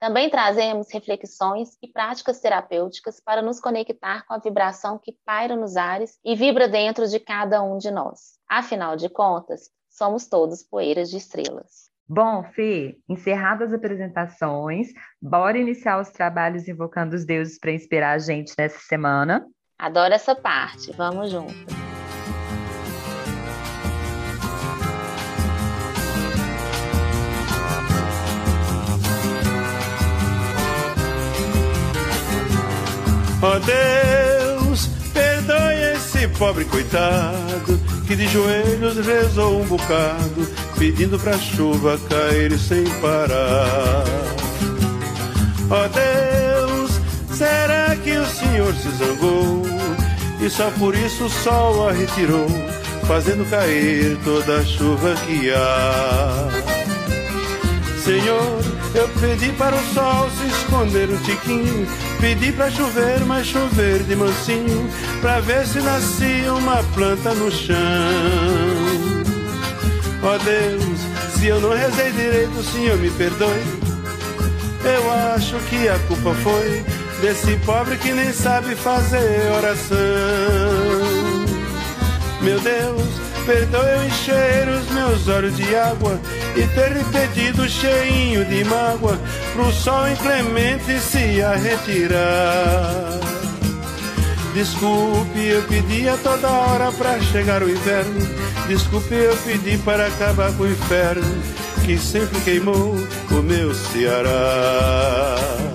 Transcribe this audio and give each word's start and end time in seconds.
Também 0.00 0.30
trazemos 0.30 0.90
reflexões 0.90 1.76
e 1.82 1.86
práticas 1.86 2.40
terapêuticas 2.40 3.20
para 3.20 3.42
nos 3.42 3.60
conectar 3.60 4.24
com 4.26 4.32
a 4.32 4.38
vibração 4.38 4.98
que 4.98 5.14
paira 5.26 5.54
nos 5.54 5.76
ares 5.76 6.18
e 6.24 6.34
vibra 6.34 6.66
dentro 6.66 7.06
de 7.06 7.20
cada 7.20 7.62
um 7.62 7.76
de 7.76 7.90
nós. 7.90 8.38
Afinal 8.48 8.96
de 8.96 9.10
contas, 9.10 9.68
somos 9.90 10.26
todos 10.26 10.62
poeiras 10.62 11.10
de 11.10 11.18
estrelas. 11.18 11.90
Bom, 12.08 12.42
Fê, 12.42 12.96
encerradas 13.06 13.68
as 13.68 13.74
apresentações, 13.74 14.88
bora 15.20 15.58
iniciar 15.58 16.00
os 16.00 16.08
trabalhos 16.08 16.66
invocando 16.66 17.14
os 17.14 17.26
deuses 17.26 17.58
para 17.58 17.70
inspirar 17.70 18.12
a 18.12 18.18
gente 18.18 18.54
nessa 18.58 18.80
semana? 18.80 19.46
Adoro 19.78 20.14
essa 20.14 20.34
parte, 20.34 20.92
vamos 20.92 21.30
juntos. 21.30 21.54
Deus, 33.60 34.88
perdoe 35.12 35.94
esse 35.94 36.28
pobre 36.38 36.64
coitado 36.64 37.80
que 38.06 38.16
de 38.16 38.26
joelhos 38.26 39.06
rezou 39.06 39.60
um 39.62 39.66
bocado, 39.66 40.48
pedindo 40.76 41.18
pra 41.18 41.38
chuva 41.38 41.98
cair 42.08 42.58
sem 42.58 42.84
parar. 43.00 44.04
Ó 45.70 45.84
oh 45.84 45.88
Deus, 45.88 47.00
será 47.36 47.94
que 47.96 48.10
o 48.10 48.26
Senhor 48.26 48.74
se 48.74 48.90
zangou 48.96 49.62
e 50.40 50.50
só 50.50 50.70
por 50.72 50.94
isso 50.94 51.26
o 51.26 51.30
sol 51.30 51.88
a 51.88 51.92
retirou, 51.92 52.48
fazendo 53.06 53.48
cair 53.48 54.18
toda 54.24 54.58
a 54.58 54.64
chuva 54.64 55.14
que 55.26 55.52
há? 55.52 56.48
Senhor, 58.02 58.79
eu 58.94 59.08
pedi 59.20 59.52
para 59.52 59.74
o 59.74 59.94
sol 59.94 60.28
se 60.30 60.46
esconder 60.46 61.08
um 61.10 61.16
tiquinho 61.18 61.86
Pedi 62.20 62.52
pra 62.52 62.70
chover, 62.70 63.24
mas 63.24 63.46
chover 63.46 64.02
de 64.02 64.14
mansinho, 64.14 64.90
pra 65.22 65.40
ver 65.40 65.66
se 65.66 65.80
nascia 65.80 66.52
uma 66.52 66.82
planta 66.94 67.32
no 67.32 67.50
chão. 67.50 67.76
Ó 70.22 70.34
oh 70.34 70.38
Deus, 70.38 71.00
se 71.34 71.46
eu 71.46 71.58
não 71.62 71.70
rezei 71.70 72.12
direito, 72.12 72.58
o 72.58 72.62
Senhor 72.62 72.98
me 72.98 73.10
perdoe. 73.12 73.62
Eu 74.84 75.10
acho 75.34 75.56
que 75.70 75.88
a 75.88 75.98
culpa 76.00 76.34
foi 76.42 76.84
desse 77.22 77.56
pobre 77.64 77.96
que 77.96 78.12
nem 78.12 78.30
sabe 78.34 78.74
fazer 78.74 79.50
oração. 79.56 79.98
Meu 82.42 82.60
Deus, 82.60 83.02
perdoe 83.40 83.90
eu 83.90 84.04
encher 84.04 84.68
os 84.68 84.90
meus 84.90 85.28
olhos 85.28 85.56
de 85.56 85.74
água 85.74 86.18
e 86.56 86.66
ter 86.74 86.92
lhe 86.92 87.04
pedido 87.04 87.68
cheinho 87.68 88.44
de 88.44 88.64
mágoa 88.64 89.18
pro 89.52 89.72
sol 89.72 90.08
inclemente 90.08 90.98
se 91.00 91.42
a 91.42 91.54
retirar. 91.54 93.20
Desculpe, 94.54 95.38
eu 95.38 95.62
pedi 95.62 96.08
a 96.08 96.16
toda 96.16 96.50
hora 96.50 96.90
pra 96.92 97.20
chegar 97.20 97.62
o 97.62 97.70
inverno. 97.70 98.20
Desculpe, 98.66 99.14
eu 99.14 99.36
pedi 99.44 99.78
para 99.78 100.06
acabar 100.06 100.52
com 100.54 100.64
o 100.64 100.70
inferno 100.70 101.42
que 101.84 101.96
sempre 101.98 102.40
queimou 102.40 102.96
o 103.30 103.42
meu 103.42 103.74
Ceará. 103.74 105.69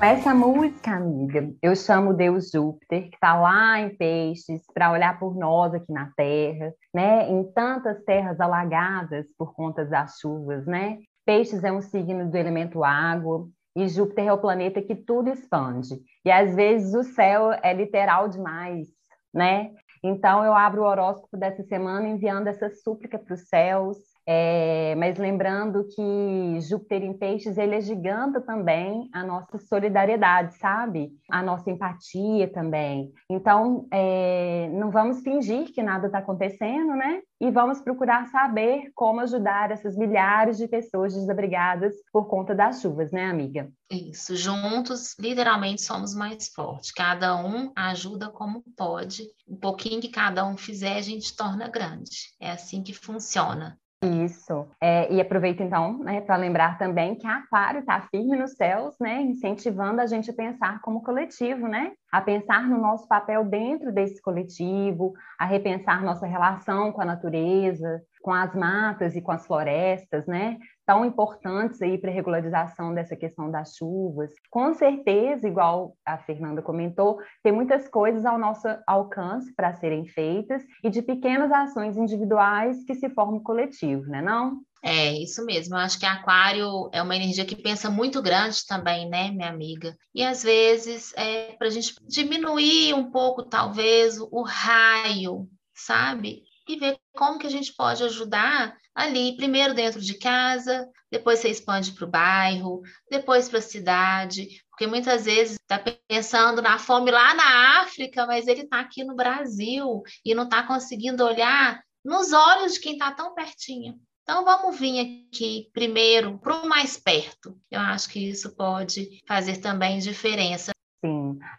Essa 0.00 0.32
música, 0.32 0.92
amiga, 0.92 1.52
eu 1.60 1.74
chamo 1.74 2.14
Deus 2.14 2.52
Júpiter, 2.52 3.08
que 3.10 3.16
está 3.16 3.34
lá 3.34 3.80
em 3.80 3.96
Peixes, 3.96 4.62
para 4.72 4.92
olhar 4.92 5.18
por 5.18 5.34
nós 5.34 5.74
aqui 5.74 5.92
na 5.92 6.12
Terra, 6.16 6.72
né? 6.94 7.28
Em 7.28 7.42
tantas 7.52 8.00
terras 8.04 8.40
alagadas 8.40 9.26
por 9.36 9.52
conta 9.54 9.84
das 9.84 10.18
chuvas, 10.20 10.64
né? 10.66 10.98
Peixes 11.26 11.64
é 11.64 11.72
um 11.72 11.80
signo 11.80 12.30
do 12.30 12.36
elemento 12.36 12.84
água 12.84 13.48
e 13.74 13.88
Júpiter 13.88 14.28
é 14.28 14.32
o 14.32 14.38
planeta 14.38 14.80
que 14.80 14.94
tudo 14.94 15.30
expande. 15.30 16.00
E 16.24 16.30
às 16.30 16.54
vezes 16.54 16.94
o 16.94 17.02
céu 17.02 17.50
é 17.60 17.74
literal 17.74 18.28
demais, 18.28 18.86
né? 19.34 19.72
Então 20.00 20.44
eu 20.44 20.54
abro 20.54 20.82
o 20.82 20.86
horóscopo 20.86 21.36
dessa 21.36 21.64
semana 21.64 22.06
enviando 22.06 22.46
essa 22.46 22.70
súplica 22.70 23.18
para 23.18 23.34
os 23.34 23.48
céus, 23.48 23.96
é, 24.30 24.94
mas 24.96 25.16
lembrando 25.16 25.84
que 25.84 26.60
Júpiter 26.60 27.02
em 27.02 27.14
Peixes 27.14 27.56
ele 27.56 27.74
é 27.74 27.80
giganta 27.80 28.42
também 28.42 29.08
a 29.10 29.24
nossa 29.24 29.56
solidariedade, 29.56 30.54
sabe? 30.58 31.10
A 31.30 31.42
nossa 31.42 31.70
empatia 31.70 32.46
também. 32.52 33.10
Então, 33.30 33.88
é, 33.90 34.68
não 34.74 34.90
vamos 34.90 35.22
fingir 35.22 35.72
que 35.72 35.82
nada 35.82 36.08
está 36.08 36.18
acontecendo, 36.18 36.94
né? 36.94 37.22
E 37.40 37.50
vamos 37.50 37.80
procurar 37.80 38.26
saber 38.26 38.90
como 38.94 39.20
ajudar 39.20 39.70
essas 39.70 39.96
milhares 39.96 40.58
de 40.58 40.68
pessoas 40.68 41.14
desabrigadas 41.14 41.94
por 42.12 42.26
conta 42.26 42.54
das 42.54 42.82
chuvas, 42.82 43.10
né, 43.10 43.30
amiga? 43.30 43.70
Isso, 43.90 44.36
juntos, 44.36 45.16
literalmente 45.18 45.80
somos 45.80 46.14
mais 46.14 46.48
fortes. 46.48 46.92
Cada 46.92 47.34
um 47.42 47.72
ajuda 47.74 48.28
como 48.28 48.62
pode. 48.76 49.22
Um 49.48 49.56
pouquinho 49.56 50.02
que 50.02 50.10
cada 50.10 50.44
um 50.44 50.58
fizer, 50.58 50.98
a 50.98 51.02
gente 51.02 51.34
torna 51.34 51.66
grande. 51.66 52.34
É 52.38 52.50
assim 52.50 52.82
que 52.82 52.92
funciona. 52.92 53.78
Isso. 54.00 54.68
É, 54.80 55.12
e 55.12 55.20
aproveito 55.20 55.60
então, 55.60 55.98
né, 55.98 56.20
para 56.20 56.36
lembrar 56.36 56.78
também 56.78 57.16
que 57.16 57.26
a 57.26 57.38
Aquário 57.38 57.80
está 57.80 58.00
firme 58.02 58.36
nos 58.36 58.52
céus, 58.52 58.94
né, 59.00 59.20
incentivando 59.22 60.00
a 60.00 60.06
gente 60.06 60.30
a 60.30 60.34
pensar 60.34 60.80
como 60.82 61.02
coletivo, 61.02 61.66
né, 61.66 61.92
a 62.12 62.20
pensar 62.20 62.68
no 62.68 62.78
nosso 62.78 63.08
papel 63.08 63.44
dentro 63.44 63.92
desse 63.92 64.22
coletivo, 64.22 65.14
a 65.36 65.44
repensar 65.44 66.04
nossa 66.04 66.26
relação 66.26 66.92
com 66.92 67.02
a 67.02 67.04
natureza, 67.04 68.00
com 68.22 68.32
as 68.32 68.54
matas 68.54 69.16
e 69.16 69.22
com 69.22 69.32
as 69.32 69.46
florestas, 69.46 70.26
né? 70.26 70.58
Tão 70.86 71.04
importantes 71.04 71.80
aí 71.82 71.98
para 71.98 72.10
a 72.10 72.14
regularização 72.14 72.94
dessa 72.94 73.14
questão 73.14 73.50
das 73.50 73.74
chuvas. 73.76 74.32
Com 74.50 74.72
certeza, 74.74 75.46
igual 75.46 75.94
a 76.04 76.18
Fernanda 76.18 76.62
comentou, 76.62 77.18
tem 77.42 77.52
muitas 77.52 77.88
coisas 77.88 78.24
ao 78.24 78.38
nosso 78.38 78.66
alcance 78.86 79.54
para 79.54 79.74
serem 79.74 80.06
feitas 80.06 80.62
e 80.82 80.90
de 80.90 81.02
pequenas 81.02 81.52
ações 81.52 81.96
individuais 81.96 82.84
que 82.84 82.94
se 82.94 83.10
formam 83.10 83.40
coletivo, 83.40 84.06
né 84.06 84.22
não? 84.22 84.60
É, 84.82 85.12
isso 85.12 85.44
mesmo. 85.44 85.74
Eu 85.74 85.80
acho 85.80 85.98
que 85.98 86.06
Aquário 86.06 86.88
é 86.92 87.02
uma 87.02 87.16
energia 87.16 87.44
que 87.44 87.56
pensa 87.56 87.90
muito 87.90 88.22
grande 88.22 88.64
também, 88.66 89.08
né, 89.08 89.30
minha 89.30 89.48
amiga? 89.48 89.96
E 90.14 90.22
às 90.22 90.42
vezes 90.42 91.12
é 91.16 91.52
para 91.58 91.66
a 91.66 91.70
gente 91.70 91.94
diminuir 92.06 92.94
um 92.94 93.10
pouco, 93.10 93.42
talvez, 93.42 94.18
o 94.20 94.42
raio, 94.42 95.48
sabe? 95.74 96.42
E 96.68 96.76
ver 96.76 96.98
como 97.16 97.38
que 97.38 97.46
a 97.46 97.50
gente 97.50 97.74
pode 97.74 98.02
ajudar 98.04 98.76
ali, 98.94 99.36
primeiro 99.36 99.74
dentro 99.74 100.00
de 100.00 100.14
casa, 100.14 100.88
depois 101.10 101.38
você 101.38 101.48
expande 101.48 101.92
para 101.92 102.04
o 102.04 102.10
bairro, 102.10 102.82
depois 103.10 103.48
para 103.48 103.58
a 103.58 103.62
cidade, 103.62 104.62
porque 104.70 104.86
muitas 104.86 105.24
vezes 105.24 105.56
está 105.60 105.82
pensando 106.08 106.60
na 106.60 106.78
fome 106.78 107.10
lá 107.10 107.34
na 107.34 107.80
África, 107.80 108.26
mas 108.26 108.46
ele 108.46 108.62
está 108.62 108.80
aqui 108.80 109.04
no 109.04 109.16
Brasil 109.16 110.02
e 110.24 110.34
não 110.34 110.44
está 110.44 110.62
conseguindo 110.62 111.24
olhar 111.24 111.82
nos 112.04 112.32
olhos 112.32 112.74
de 112.74 112.80
quem 112.80 112.92
está 112.92 113.12
tão 113.12 113.34
pertinho. 113.34 113.98
Então, 114.22 114.44
vamos 114.44 114.78
vir 114.78 115.26
aqui 115.30 115.70
primeiro 115.72 116.38
para 116.38 116.62
o 116.62 116.68
mais 116.68 116.98
perto. 116.98 117.58
Eu 117.70 117.80
acho 117.80 118.10
que 118.10 118.28
isso 118.28 118.54
pode 118.54 119.22
fazer 119.26 119.56
também 119.56 119.98
diferença. 119.98 120.70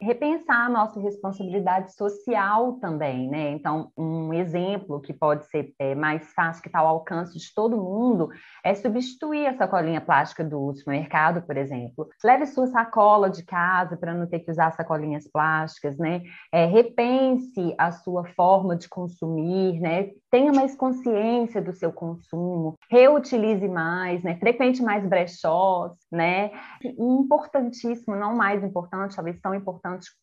Repensar 0.02 0.66
a 0.66 0.70
nossa 0.70 1.00
responsabilidade 1.00 1.94
social 1.94 2.74
também, 2.74 3.30
né? 3.30 3.52
Então, 3.52 3.92
um 3.98 4.34
exemplo 4.34 5.00
que 5.00 5.14
pode 5.14 5.46
ser 5.46 5.74
é, 5.80 5.96
mais 5.96 6.32
fácil, 6.34 6.62
que 6.62 6.70
está 6.70 6.80
ao 6.80 6.88
alcance 6.88 7.38
de 7.38 7.54
todo 7.54 7.78
mundo, 7.78 8.30
é 8.64 8.74
substituir 8.74 9.48
a 9.48 9.58
sacolinha 9.58 10.02
plástica 10.02 10.44
do 10.44 10.74
supermercado, 10.74 11.42
por 11.42 11.58
exemplo. 11.58 12.10
Leve 12.24 12.46
sua 12.46 12.68
sacola 12.68 13.30
de 13.30 13.44
casa 13.44 13.98
para 13.98 14.14
não 14.14 14.28
ter 14.28 14.40
que 14.40 14.52
usar 14.52 14.72
sacolinhas 14.72 15.28
plásticas, 15.28 15.98
né? 15.98 16.22
É, 16.52 16.66
repense 16.66 17.74
a 17.78 17.92
sua 17.92 18.26
forma 18.36 18.76
de 18.76 18.88
consumir, 18.90 19.80
né? 19.80 20.12
Tenha 20.32 20.52
mais 20.52 20.76
consciência 20.76 21.62
do 21.62 21.74
seu 21.74 21.92
consumo, 21.92 22.76
reutilize 22.90 23.68
mais, 23.68 24.24
né? 24.24 24.36
Frequente 24.38 24.82
mais 24.82 25.06
brechós, 25.06 25.94
né? 26.12 26.52
Importantíssimo, 26.84 28.16
não 28.16 28.36
mais 28.36 28.64
importante, 28.64 29.16
talvez 29.16 29.40
tão 29.40 29.56
importante 29.56 29.69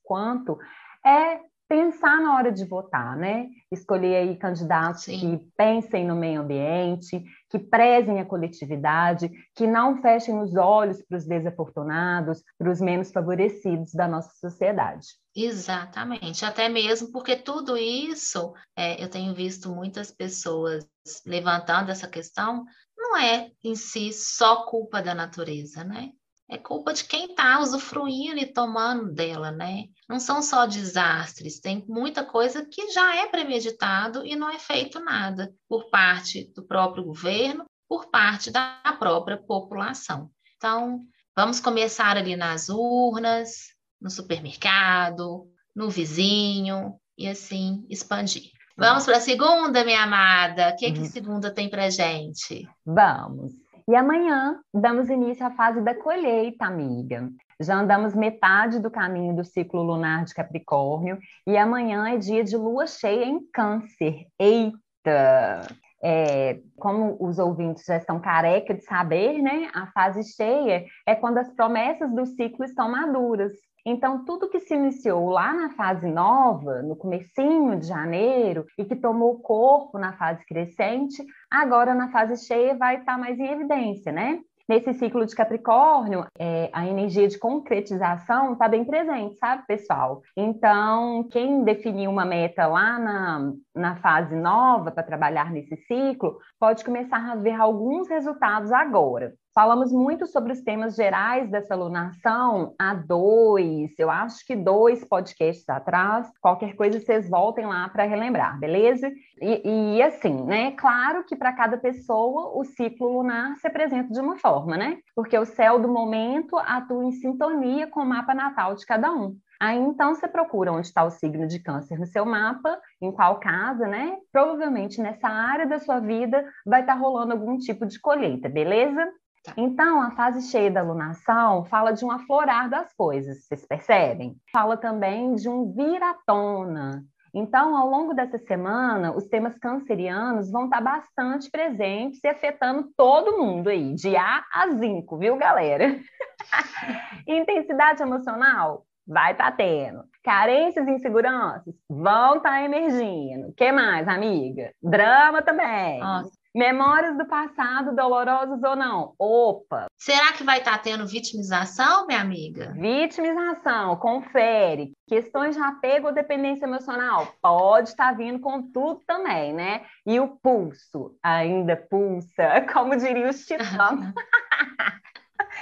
quanto, 0.03 0.59
é 1.05 1.41
pensar 1.69 2.21
na 2.21 2.37
hora 2.37 2.53
de 2.53 2.65
votar, 2.65 3.17
né? 3.17 3.49
Escolher 3.73 4.17
aí 4.17 4.37
candidatos 4.37 5.05
Sim. 5.05 5.19
que 5.19 5.51
pensem 5.57 6.07
no 6.07 6.15
meio 6.15 6.41
ambiente, 6.41 7.25
que 7.51 7.59
prezem 7.59 8.21
a 8.21 8.25
coletividade, 8.25 9.31
que 9.55 9.67
não 9.67 10.01
fechem 10.01 10.41
os 10.41 10.55
olhos 10.55 11.03
para 11.03 11.19
os 11.19 11.27
desafortunados, 11.27 12.43
para 12.59 12.71
os 12.71 12.81
menos 12.81 13.11
favorecidos 13.11 13.93
da 13.93 14.07
nossa 14.07 14.31
sociedade. 14.37 15.07
Exatamente, 15.35 16.45
até 16.45 16.69
mesmo 16.69 17.11
porque 17.11 17.37
tudo 17.37 17.77
isso, 17.77 18.55
é, 18.77 19.03
eu 19.03 19.11
tenho 19.11 19.35
visto 19.35 19.69
muitas 19.69 20.11
pessoas 20.11 20.89
levantando 21.27 21.91
essa 21.91 22.09
questão, 22.09 22.65
não 22.97 23.17
é 23.17 23.51
em 23.63 23.75
si 23.75 24.13
só 24.13 24.65
culpa 24.67 25.03
da 25.03 25.15
natureza, 25.15 25.85
né? 25.85 26.13
É 26.49 26.57
culpa 26.57 26.93
de 26.93 27.05
quem 27.05 27.27
está 27.27 27.59
usufruindo 27.61 28.39
e 28.39 28.47
tomando 28.47 29.13
dela, 29.13 29.51
né? 29.51 29.87
Não 30.09 30.21
são 30.21 30.41
só 30.41 30.65
desastres, 30.65 31.59
tem 31.59 31.85
muita 31.89 32.25
coisa 32.25 32.65
que 32.65 32.91
já 32.93 33.17
é 33.17 33.27
premeditado 33.27 34.25
e 34.25 34.37
não 34.37 34.49
é 34.49 34.59
feito 34.59 35.01
nada 35.01 35.53
por 35.69 35.91
parte 35.91 36.53
do 36.55 36.63
próprio 36.65 37.05
governo, 37.05 37.65
por 37.89 38.11
parte 38.11 38.51
da 38.51 38.81
própria 38.99 39.37
população. 39.37 40.31
Então, 40.57 41.01
vamos 41.35 41.59
começar 41.59 42.17
ali 42.17 42.37
nas 42.37 42.69
urnas, 42.69 43.75
no 44.01 44.09
supermercado, 44.09 45.51
no 45.75 45.91
vizinho 45.91 46.95
e 47.19 47.27
assim 47.27 47.85
expandir. 47.91 48.51
Vamos 48.79 49.07
para 49.07 49.17
a 49.17 49.21
segunda, 49.21 49.85
minha 49.85 50.03
amada. 50.03 50.69
O 50.69 50.77
que, 50.77 50.93
que 50.93 50.99
uhum. 50.99 51.07
segunda 51.07 51.51
tem 51.51 51.69
para 51.69 51.89
gente? 51.89 52.69
Vamos. 52.85 53.55
E 53.89 53.95
amanhã 53.95 54.61
damos 54.75 55.09
início 55.09 55.47
à 55.47 55.51
fase 55.53 55.81
da 55.81 55.95
colheita, 55.95 56.67
amiga. 56.67 57.31
Já 57.61 57.77
andamos 57.77 58.17
metade 58.17 58.81
do 58.81 58.91
caminho 58.91 59.37
do 59.37 59.45
ciclo 59.45 59.81
lunar 59.81 60.25
de 60.25 60.35
Capricórnio 60.35 61.19
e 61.47 61.57
amanhã 61.57 62.09
é 62.09 62.19
dia 62.19 62.43
de 62.43 62.57
lua 62.57 62.89
cheia 62.89 63.25
em 63.25 63.41
Câncer. 63.53 64.27
Eita! 64.41 65.69
É, 66.03 66.61
como 66.77 67.17
os 67.21 67.39
ouvintes 67.39 67.85
já 67.85 67.97
estão 67.97 68.21
careca 68.21 68.75
de 68.75 68.83
saber, 68.83 69.41
né? 69.41 69.71
A 69.73 69.87
fase 69.93 70.23
cheia 70.35 70.85
é 71.07 71.15
quando 71.15 71.39
as 71.39 71.51
promessas 71.55 72.13
do 72.13 72.27
ciclo 72.27 72.65
estão 72.65 72.91
maduras. 72.91 73.53
Então, 73.89 74.25
tudo 74.25 74.49
que 74.49 74.59
se 74.59 74.75
iniciou 74.75 75.29
lá 75.29 75.55
na 75.55 75.71
fase 75.71 76.09
nova, 76.09 76.83
no 76.83 76.97
comecinho 76.97 77.79
de 77.79 77.87
janeiro, 77.87 78.67
e 78.77 78.85
que 78.85 78.97
tomou 78.97 79.39
corpo 79.39 79.97
na 79.97 80.13
fase 80.15 80.45
crescente, 80.45 81.25
agora 81.49 81.95
na 81.95 82.11
fase 82.11 82.45
cheia 82.45 82.77
vai 82.77 82.97
estar 82.97 83.17
mais 83.17 83.39
em 83.39 83.47
evidência, 83.47 84.11
né? 84.11 84.41
Nesse 84.69 84.93
ciclo 84.95 85.25
de 85.25 85.37
Capricórnio, 85.37 86.27
é, 86.37 86.69
a 86.73 86.85
energia 86.85 87.29
de 87.29 87.39
concretização 87.39 88.55
está 88.55 88.67
bem 88.67 88.85
presente, 88.85 89.37
sabe, 89.37 89.65
pessoal? 89.65 90.23
Então, 90.37 91.23
quem 91.31 91.63
definiu 91.63 92.11
uma 92.11 92.25
meta 92.25 92.67
lá 92.67 92.99
na, 92.99 93.53
na 93.77 93.97
fase 93.97 94.35
nova 94.35 94.91
para 94.91 95.03
trabalhar 95.03 95.51
nesse 95.51 95.77
ciclo, 95.77 96.39
pode 96.59 96.85
começar 96.85 97.31
a 97.31 97.37
ver 97.37 97.53
alguns 97.53 98.09
resultados 98.09 98.73
agora. 98.73 99.35
Falamos 99.55 99.91
muito 99.91 100.27
sobre 100.27 100.53
os 100.53 100.61
temas 100.61 100.95
gerais 100.95 101.51
dessa 101.51 101.73
alunação 101.73 102.75
há 102.79 102.93
dois, 102.93 103.91
eu 103.99 104.11
acho 104.11 104.45
que 104.45 104.55
dois 104.55 105.03
podcasts 105.03 105.67
atrás. 105.67 106.31
Qualquer 106.43 106.77
coisa 106.77 107.01
vocês 107.01 107.27
voltem 107.27 107.65
lá 107.65 107.89
para 107.89 108.05
relembrar, 108.05 108.59
beleza? 108.61 109.11
E, 109.41 109.97
e, 109.97 110.03
assim, 110.03 110.45
né? 110.45 110.73
Claro 110.73 111.25
que 111.25 111.35
para 111.35 111.55
cada 111.55 111.79
pessoa 111.79 112.53
o 112.55 112.65
ciclo 112.65 113.09
lunar 113.09 113.57
se 113.57 113.67
apresenta 113.67 114.13
de 114.13 114.21
uma 114.21 114.37
forma, 114.37 114.77
né? 114.77 114.99
Porque 115.15 115.39
o 115.39 115.47
céu 115.47 115.79
do 115.79 115.89
momento 115.89 116.59
atua 116.59 117.05
em 117.07 117.13
sintonia 117.13 117.87
com 117.87 118.01
o 118.01 118.07
mapa 118.07 118.35
natal 118.35 118.75
de 118.75 118.85
cada 118.85 119.11
um. 119.11 119.39
Aí 119.61 119.79
então 119.79 120.15
você 120.15 120.29
procura 120.29 120.73
onde 120.73 120.87
está 120.87 121.05
o 121.05 121.11
signo 121.11 121.47
de 121.47 121.59
câncer 121.59 121.99
no 121.99 122.07
seu 122.07 122.25
mapa, 122.27 122.79
em 123.01 123.11
qual 123.11 123.41
casa, 123.41 123.87
né? 123.87 124.17
Provavelmente 124.33 125.01
nessa 125.01 125.29
área 125.29 125.67
da 125.67 125.79
sua 125.79 126.01
vida 126.01 126.45
vai 126.65 126.81
estar 126.81 126.95
tá 126.95 126.99
rolando 126.99 127.33
algum 127.33 127.57
tipo 127.57 127.87
de 127.87 127.99
colheita, 128.01 128.49
beleza? 128.49 129.07
Tá. 129.45 129.55
Então, 129.57 130.03
a 130.03 130.11
fase 130.11 130.51
cheia 130.51 130.71
da 130.71 130.83
lunação 130.83 131.65
fala 131.67 131.93
de 131.93 132.05
um 132.05 132.11
aflorar 132.11 132.69
das 132.69 132.93
coisas, 132.95 133.45
vocês 133.45 133.65
percebem? 133.65 134.37
Fala 134.53 134.77
também 134.77 135.35
de 135.35 135.49
um 135.49 135.73
vir 135.73 136.03
à 136.03 136.15
tona. 136.27 137.05
Então, 137.33 137.77
ao 137.77 137.89
longo 137.89 138.15
dessa 138.15 138.39
semana, 138.39 139.15
os 139.15 139.25
temas 139.29 139.59
cancerianos 139.59 140.51
vão 140.51 140.65
estar 140.65 140.81
bastante 140.81 141.51
presentes 141.51 142.19
e 142.25 142.29
afetando 142.29 142.89
todo 142.97 143.37
mundo 143.37 143.69
aí, 143.69 143.95
de 143.95 144.17
A 144.17 144.43
a 144.53 144.71
Zinco, 144.71 145.19
viu, 145.19 145.37
galera? 145.37 146.01
Intensidade 147.29 148.03
emocional? 148.03 148.87
Vai 149.07 149.33
estar 149.33 149.53
tá 149.53 149.57
tendo. 149.57 150.05
Carências 150.23 150.87
e 150.89 150.91
inseguranças? 150.91 151.75
Vão 151.89 152.39
estar 152.39 152.51
tá 152.51 152.63
emergindo. 152.63 153.53
Que 153.57 153.71
mais, 153.71 154.09
amiga? 154.09 154.73
Drama 154.83 155.43
também. 155.43 156.01
Nossa. 156.01 156.33
Memórias 156.57 157.19
do 157.19 157.27
passado, 157.27 157.95
dolorosos 157.95 158.63
ou 158.63 158.75
não? 158.75 159.13
Opa! 159.19 159.89
Será 159.99 160.33
que 160.33 160.43
vai 160.43 160.57
estar 160.59 160.73
tá 160.73 160.79
tendo 160.79 161.07
vitimização, 161.07 162.07
minha 162.07 162.19
amiga? 162.19 162.73
Vitimização, 162.73 163.95
confere. 163.97 164.95
Questões 165.07 165.55
de 165.55 165.61
apego 165.61 166.07
ou 166.07 166.15
dependência 166.15 166.65
emocional? 166.65 167.29
Pode 167.43 167.91
estar 167.91 168.13
tá 168.13 168.13
vindo 168.15 168.41
com 168.41 168.63
tudo 168.73 169.03
também, 169.07 169.53
né? 169.53 169.83
E 170.07 170.19
o 170.19 170.29
pulso? 170.29 171.15
Ainda 171.23 171.77
pulsa, 171.77 172.63
como 172.73 172.97
diria 172.97 173.29
os 173.29 173.45
titãs. 173.45 174.15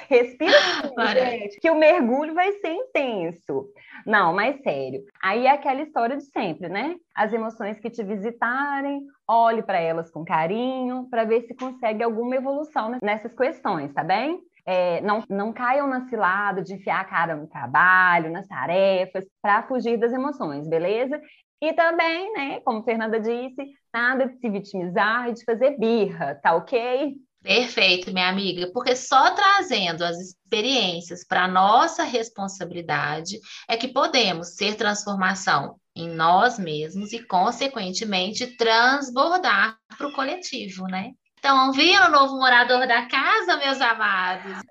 Respira, 0.08 0.52
gente, 1.14 1.60
que 1.60 1.70
o 1.70 1.74
mergulho 1.74 2.34
vai 2.34 2.52
ser 2.52 2.72
intenso. 2.72 3.66
Não, 4.06 4.34
mas 4.34 4.60
sério. 4.62 5.02
Aí 5.22 5.46
é 5.46 5.50
aquela 5.50 5.82
história 5.82 6.16
de 6.16 6.24
sempre, 6.24 6.68
né? 6.68 6.96
As 7.14 7.32
emoções 7.32 7.78
que 7.78 7.90
te 7.90 8.02
visitarem, 8.02 9.06
olhe 9.28 9.62
para 9.62 9.78
elas 9.78 10.10
com 10.10 10.24
carinho, 10.24 11.08
para 11.10 11.24
ver 11.24 11.42
se 11.42 11.54
consegue 11.54 12.02
alguma 12.02 12.36
evolução 12.36 12.98
nessas 13.02 13.34
questões, 13.34 13.92
tá 13.92 14.04
bem? 14.04 14.40
É, 14.66 15.00
não, 15.02 15.22
não 15.28 15.52
caiam 15.52 15.86
na 15.86 16.08
cilada 16.08 16.62
de 16.62 16.74
enfiar 16.74 17.00
a 17.00 17.04
cara 17.04 17.36
no 17.36 17.46
trabalho, 17.46 18.30
nas 18.32 18.48
tarefas, 18.48 19.26
para 19.42 19.62
fugir 19.64 19.98
das 19.98 20.12
emoções, 20.12 20.66
beleza? 20.66 21.20
E 21.60 21.72
também, 21.72 22.32
né, 22.32 22.60
como 22.60 22.82
Fernanda 22.82 23.20
disse, 23.20 23.64
nada 23.92 24.26
de 24.26 24.38
se 24.38 24.50
vitimizar 24.50 25.28
e 25.28 25.34
de 25.34 25.44
fazer 25.44 25.78
birra, 25.78 26.34
tá 26.42 26.54
ok? 26.54 27.14
Perfeito, 27.44 28.10
minha 28.10 28.30
amiga, 28.30 28.70
porque 28.72 28.96
só 28.96 29.34
trazendo 29.34 30.02
as 30.02 30.16
experiências 30.18 31.26
para 31.26 31.46
nossa 31.46 32.02
responsabilidade 32.02 33.38
é 33.68 33.76
que 33.76 33.86
podemos 33.86 34.56
ser 34.56 34.76
transformação 34.76 35.78
em 35.94 36.08
nós 36.08 36.58
mesmos 36.58 37.12
e, 37.12 37.22
consequentemente, 37.22 38.56
transbordar 38.56 39.78
para 39.94 40.08
o 40.08 40.12
coletivo, 40.14 40.86
né? 40.86 41.12
Então, 41.44 41.72
viram 41.72 42.06
o 42.06 42.10
novo 42.10 42.38
morador 42.38 42.86
da 42.86 43.04
casa, 43.04 43.58
meus 43.58 43.78
amados? 43.78 44.62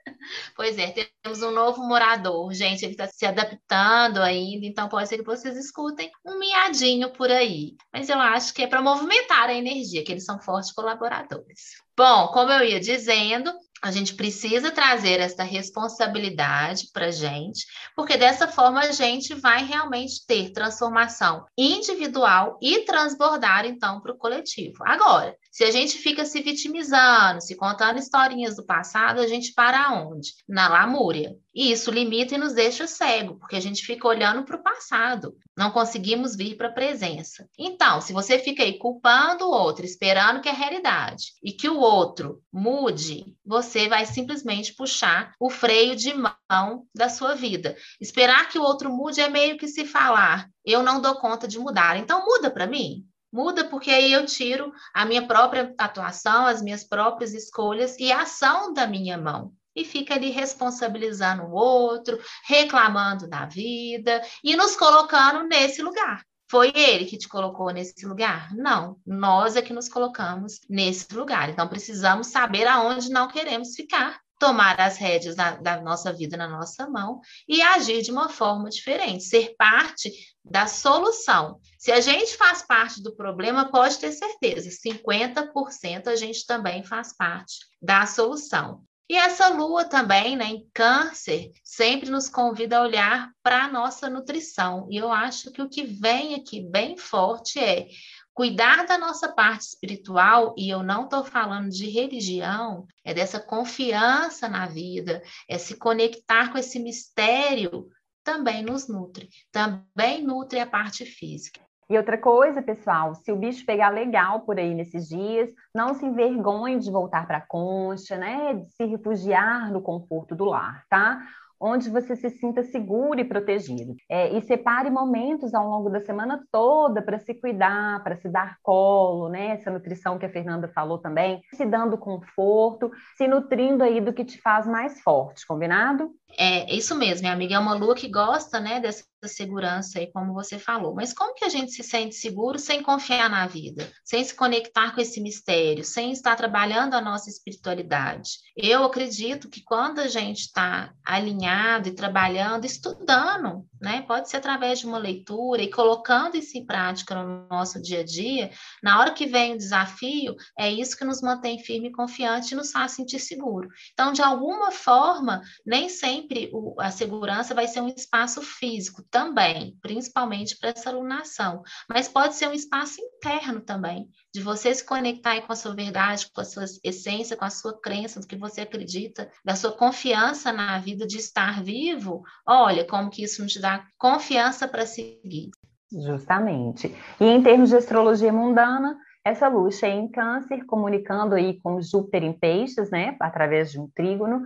Pois 0.55 0.75
é, 0.79 0.91
temos 1.21 1.43
um 1.43 1.51
novo 1.51 1.83
morador. 1.83 2.51
Gente, 2.51 2.83
ele 2.83 2.93
está 2.93 3.05
se 3.05 3.27
adaptando 3.27 4.17
ainda, 4.23 4.65
então 4.65 4.89
pode 4.89 5.07
ser 5.07 5.19
que 5.19 5.23
vocês 5.23 5.55
escutem 5.55 6.09
um 6.25 6.39
miadinho 6.39 7.11
por 7.11 7.29
aí. 7.29 7.75
Mas 7.93 8.09
eu 8.09 8.17
acho 8.19 8.55
que 8.55 8.63
é 8.63 8.67
para 8.67 8.81
movimentar 8.81 9.49
a 9.49 9.53
energia, 9.53 10.03
que 10.03 10.11
eles 10.11 10.25
são 10.25 10.41
fortes 10.41 10.71
colaboradores. 10.71 11.75
Bom, 11.95 12.29
como 12.29 12.51
eu 12.51 12.67
ia 12.67 12.79
dizendo, 12.79 13.53
a 13.83 13.91
gente 13.91 14.15
precisa 14.15 14.71
trazer 14.71 15.19
essa 15.19 15.43
responsabilidade 15.43 16.87
para 16.91 17.07
a 17.07 17.11
gente, 17.11 17.67
porque 17.95 18.17
dessa 18.17 18.47
forma 18.47 18.79
a 18.79 18.91
gente 18.91 19.35
vai 19.35 19.63
realmente 19.63 20.25
ter 20.25 20.51
transformação 20.51 21.45
individual 21.55 22.57
e 22.59 22.79
transbordar 22.79 23.63
então 23.63 24.01
para 24.01 24.13
o 24.13 24.17
coletivo. 24.17 24.77
Agora, 24.83 25.35
se 25.53 25.63
a 25.63 25.69
gente 25.69 25.99
fica 25.99 26.25
se 26.25 26.41
vitimizando, 26.41 27.39
se 27.39 27.55
contando 27.55 27.99
historinhas 27.99 28.55
do 28.55 28.65
passado, 28.65 29.21
a 29.21 29.27
gente 29.27 29.53
para 29.53 29.93
onde? 29.93 30.33
Na 30.49 30.67
lamúria. 30.67 31.37
E 31.53 31.71
isso 31.71 31.91
limita 31.91 32.33
e 32.33 32.39
nos 32.39 32.53
deixa 32.53 32.87
cego, 32.87 33.37
porque 33.37 33.55
a 33.55 33.59
gente 33.59 33.85
fica 33.85 34.07
olhando 34.07 34.43
para 34.43 34.55
o 34.55 34.63
passado, 34.63 35.37
não 35.55 35.69
conseguimos 35.69 36.35
vir 36.35 36.57
para 36.57 36.69
a 36.69 36.73
presença. 36.73 37.47
Então, 37.55 38.01
se 38.01 38.11
você 38.11 38.39
fica 38.39 38.63
aí 38.63 38.79
culpando 38.79 39.45
o 39.45 39.51
outro, 39.51 39.85
esperando 39.85 40.41
que 40.41 40.49
é 40.49 40.51
realidade 40.51 41.33
e 41.43 41.51
que 41.51 41.69
o 41.69 41.77
outro 41.77 42.41
mude, 42.51 43.37
você 43.45 43.87
vai 43.87 44.07
simplesmente 44.07 44.73
puxar 44.73 45.35
o 45.39 45.51
freio 45.51 45.95
de 45.95 46.15
mão 46.15 46.87
da 46.95 47.09
sua 47.09 47.35
vida. 47.35 47.77
Esperar 48.01 48.49
que 48.49 48.57
o 48.57 48.63
outro 48.63 48.91
mude 48.91 49.21
é 49.21 49.29
meio 49.29 49.55
que 49.55 49.67
se 49.67 49.85
falar: 49.85 50.49
eu 50.65 50.81
não 50.81 50.99
dou 50.99 51.13
conta 51.13 51.47
de 51.47 51.59
mudar, 51.59 51.95
então 51.95 52.25
muda 52.25 52.49
para 52.49 52.65
mim. 52.65 53.05
Muda 53.33 53.65
porque 53.65 53.89
aí 53.89 54.13
eu 54.13 54.27
tiro 54.27 54.71
a 54.93 55.03
minha 55.05 55.25
própria 55.25 55.73
atuação, 55.75 56.45
as 56.45 56.61
minhas 56.61 56.83
próprias 56.83 57.33
escolhas 57.33 57.97
e 57.97 58.11
a 58.11 58.21
ação 58.21 58.71
da 58.71 58.85
minha 58.85 59.17
mão 59.17 59.51
e 59.75 59.83
fica 59.83 60.13
ali 60.13 60.29
responsabilizando 60.29 61.41
o 61.41 61.51
outro, 61.51 62.19
reclamando 62.45 63.27
da 63.27 63.47
vida 63.47 64.21
e 64.43 64.55
nos 64.55 64.75
colocando 64.75 65.47
nesse 65.47 65.81
lugar. 65.81 66.23
Foi 66.47 66.71
ele 66.75 67.05
que 67.05 67.17
te 67.17 67.27
colocou 67.27 67.71
nesse 67.71 68.05
lugar? 68.05 68.53
Não, 68.53 68.97
nós 69.03 69.55
é 69.55 69.61
que 69.63 69.73
nos 69.73 69.89
colocamos 69.89 70.59
nesse 70.69 71.11
lugar. 71.15 71.49
Então 71.49 71.67
precisamos 71.67 72.27
saber 72.27 72.67
aonde 72.67 73.09
não 73.09 73.27
queremos 73.27 73.73
ficar 73.73 74.19
tomar 74.43 74.77
as 74.81 74.97
rédeas 74.97 75.37
da, 75.37 75.51
da, 75.55 75.79
nossa 75.79 76.11
vida 76.11 76.35
na 76.35 76.49
nossa 76.49 76.85
mão 76.89 77.21
e 77.47 77.61
agir 77.61 78.01
de 78.01 78.11
uma 78.11 78.27
forma 78.27 78.69
diferente, 78.69 79.23
ser 79.23 79.55
parte 79.57 80.11
da 80.43 80.67
solução. 80.67 81.61
Se 81.77 81.93
a 81.93 82.01
gente 82.01 82.35
faz 82.35 82.61
parte 82.61 83.01
do 83.01 83.15
problema, 83.15 83.71
pode 83.71 83.97
ter 83.99 84.11
certeza, 84.11 84.69
50% 84.69 86.07
a 86.07 86.17
gente 86.17 86.45
também 86.45 86.83
faz 86.83 87.15
parte 87.15 87.59
da 87.81 88.05
solução. 88.05 88.83
E 89.09 89.15
essa 89.15 89.47
lua 89.47 89.85
também, 89.85 90.35
né, 90.35 90.45
em 90.45 90.67
câncer, 90.73 91.51
sempre 91.63 92.09
nos 92.09 92.27
convida 92.27 92.77
a 92.77 92.81
olhar 92.81 93.29
para 93.41 93.63
a 93.63 93.71
nossa 93.71 94.09
nutrição. 94.09 94.87
E 94.89 94.97
eu 94.97 95.09
acho 95.09 95.51
que 95.51 95.61
o 95.61 95.69
que 95.69 95.83
vem 95.83 96.35
aqui 96.35 96.61
bem 96.61 96.97
forte 96.97 97.59
é 97.59 97.87
Cuidar 98.33 98.85
da 98.87 98.97
nossa 98.97 99.31
parte 99.31 99.61
espiritual, 99.61 100.55
e 100.57 100.69
eu 100.69 100.81
não 100.81 101.03
estou 101.03 101.23
falando 101.23 101.69
de 101.69 101.87
religião, 101.89 102.87
é 103.05 103.13
dessa 103.13 103.39
confiança 103.39 104.49
na 104.49 104.65
vida, 104.65 105.21
é 105.47 105.57
se 105.57 105.77
conectar 105.77 106.51
com 106.51 106.57
esse 106.57 106.79
mistério, 106.79 107.87
também 108.23 108.63
nos 108.63 108.87
nutre, 108.87 109.29
também 109.51 110.23
nutre 110.23 110.59
a 110.59 110.65
parte 110.65 111.05
física. 111.05 111.61
E 111.89 111.97
outra 111.97 112.17
coisa, 112.17 112.61
pessoal, 112.61 113.13
se 113.13 113.31
o 113.31 113.35
bicho 113.35 113.65
pegar 113.65 113.89
legal 113.89 114.41
por 114.41 114.57
aí 114.57 114.73
nesses 114.73 115.09
dias, 115.09 115.49
não 115.75 115.93
se 115.93 116.05
envergonhe 116.05 116.79
de 116.79 116.89
voltar 116.89 117.27
para 117.27 117.37
a 117.37 117.45
concha, 117.45 118.17
né? 118.17 118.53
De 118.55 118.65
se 118.71 118.85
refugiar 118.85 119.71
no 119.71 119.81
conforto 119.81 120.33
do 120.33 120.45
lar, 120.45 120.85
tá? 120.89 121.21
Onde 121.59 121.89
você 121.89 122.15
se 122.15 122.29
sinta 122.29 122.63
seguro 122.63 123.19
e 123.19 123.25
protegido. 123.25 123.95
É, 124.09 124.35
e 124.35 124.41
separe 124.41 124.89
momentos 124.89 125.53
ao 125.53 125.67
longo 125.67 125.89
da 125.89 126.01
semana 126.01 126.43
toda 126.51 127.01
para 127.01 127.19
se 127.19 127.33
cuidar, 127.33 128.03
para 128.03 128.15
se 128.15 128.29
dar 128.29 128.57
colo, 128.61 129.29
né? 129.29 129.51
Essa 129.51 129.71
nutrição 129.71 130.17
que 130.17 130.25
a 130.25 130.31
Fernanda 130.31 130.67
falou 130.67 130.97
também, 130.97 131.41
se 131.53 131.65
dando 131.65 131.97
conforto, 131.97 132.91
se 133.15 133.27
nutrindo 133.27 133.83
aí 133.83 134.01
do 134.01 134.13
que 134.13 134.25
te 134.25 134.41
faz 134.41 134.67
mais 134.67 135.01
forte, 135.01 135.45
combinado? 135.47 136.11
É 136.37 136.73
isso 136.73 136.95
mesmo, 136.95 137.21
minha 137.21 137.33
amiga. 137.33 137.55
É 137.55 137.59
uma 137.59 137.73
lua 137.73 137.95
que 137.95 138.07
gosta, 138.07 138.59
né, 138.59 138.79
dessa 138.79 139.03
segurança 139.25 139.99
aí, 139.99 140.11
como 140.11 140.33
você 140.33 140.57
falou. 140.57 140.93
Mas 140.93 141.13
como 141.13 141.33
que 141.35 141.45
a 141.45 141.49
gente 141.49 141.71
se 141.71 141.83
sente 141.83 142.15
seguro 142.15 142.59
sem 142.59 142.81
confiar 142.81 143.29
na 143.29 143.47
vida, 143.47 143.89
sem 144.03 144.23
se 144.23 144.35
conectar 144.35 144.93
com 144.93 145.01
esse 145.01 145.21
mistério, 145.21 145.83
sem 145.83 146.11
estar 146.11 146.35
trabalhando 146.35 146.95
a 146.95 147.01
nossa 147.01 147.29
espiritualidade? 147.29 148.31
Eu 148.55 148.83
acredito 148.83 149.49
que 149.49 149.63
quando 149.63 149.99
a 149.99 150.07
gente 150.07 150.39
está 150.39 150.93
alinhado 151.05 151.89
e 151.89 151.95
trabalhando, 151.95 152.65
estudando, 152.65 153.65
né, 153.83 154.01
pode 154.01 154.29
ser 154.29 154.37
através 154.37 154.79
de 154.79 154.85
uma 154.85 154.97
leitura 154.97 155.61
e 155.61 155.69
colocando 155.69 156.37
isso 156.37 156.57
em 156.57 156.65
prática 156.65 157.21
no 157.21 157.45
nosso 157.49 157.81
dia 157.81 157.99
a 157.99 158.03
dia, 158.03 158.49
na 158.81 158.97
hora 158.97 159.11
que 159.11 159.25
vem 159.25 159.53
o 159.53 159.57
desafio, 159.57 160.35
é 160.57 160.71
isso 160.71 160.97
que 160.97 161.03
nos 161.03 161.21
mantém 161.21 161.59
firme 161.59 161.89
e 161.89 161.91
confiante 161.91 162.53
e 162.53 162.55
nos 162.55 162.71
faz 162.71 162.93
sentir 162.93 163.19
seguro. 163.19 163.67
Então, 163.91 164.13
de 164.13 164.21
alguma 164.21 164.71
forma, 164.71 165.41
nem 165.65 165.89
sempre 165.89 166.49
o, 166.53 166.79
a 166.79 166.89
segurança 166.91 167.53
vai 167.53 167.67
ser 167.67 167.81
um 167.81 167.89
espaço 167.89 168.41
físico 168.41 169.03
também, 169.11 169.77
principalmente 169.81 170.57
para 170.57 170.69
essa 170.69 170.89
alunação, 170.89 171.61
mas 171.89 172.07
pode 172.07 172.35
ser 172.35 172.47
um 172.47 172.53
espaço 172.53 173.01
interno 173.01 173.59
também, 173.59 174.07
de 174.33 174.39
você 174.41 174.73
se 174.73 174.85
conectar 174.85 175.41
com 175.41 175.51
a 175.51 175.57
sua 175.57 175.75
verdade, 175.75 176.31
com 176.31 176.39
a 176.39 176.45
sua 176.45 176.63
essência, 176.85 177.35
com 177.35 177.43
a 177.43 177.49
sua 177.49 177.77
crença, 177.81 178.21
do 178.21 178.27
que 178.27 178.37
você 178.37 178.61
acredita, 178.61 179.29
da 179.43 179.57
sua 179.57 179.73
confiança 179.73 180.53
na 180.53 180.79
vida 180.79 181.05
de 181.05 181.17
estar 181.17 181.61
vivo. 181.61 182.23
Olha 182.47 182.85
como 182.85 183.09
que 183.09 183.23
isso 183.23 183.43
nos 183.43 183.53
dá 183.57 183.72
confiança 183.97 184.67
para 184.67 184.85
seguir. 184.85 185.51
Justamente. 185.91 186.95
E 187.19 187.25
em 187.25 187.41
termos 187.43 187.69
de 187.69 187.75
astrologia 187.75 188.33
mundana, 188.33 188.97
essa 189.23 189.47
luz 189.47 189.77
cheia 189.77 189.93
em 189.93 190.07
câncer, 190.07 190.65
comunicando 190.65 191.35
aí 191.35 191.59
com 191.61 191.81
Júpiter 191.81 192.23
em 192.23 192.33
peixes, 192.33 192.89
né, 192.89 193.15
através 193.19 193.71
de 193.71 193.79
um 193.79 193.87
trígono, 193.95 194.41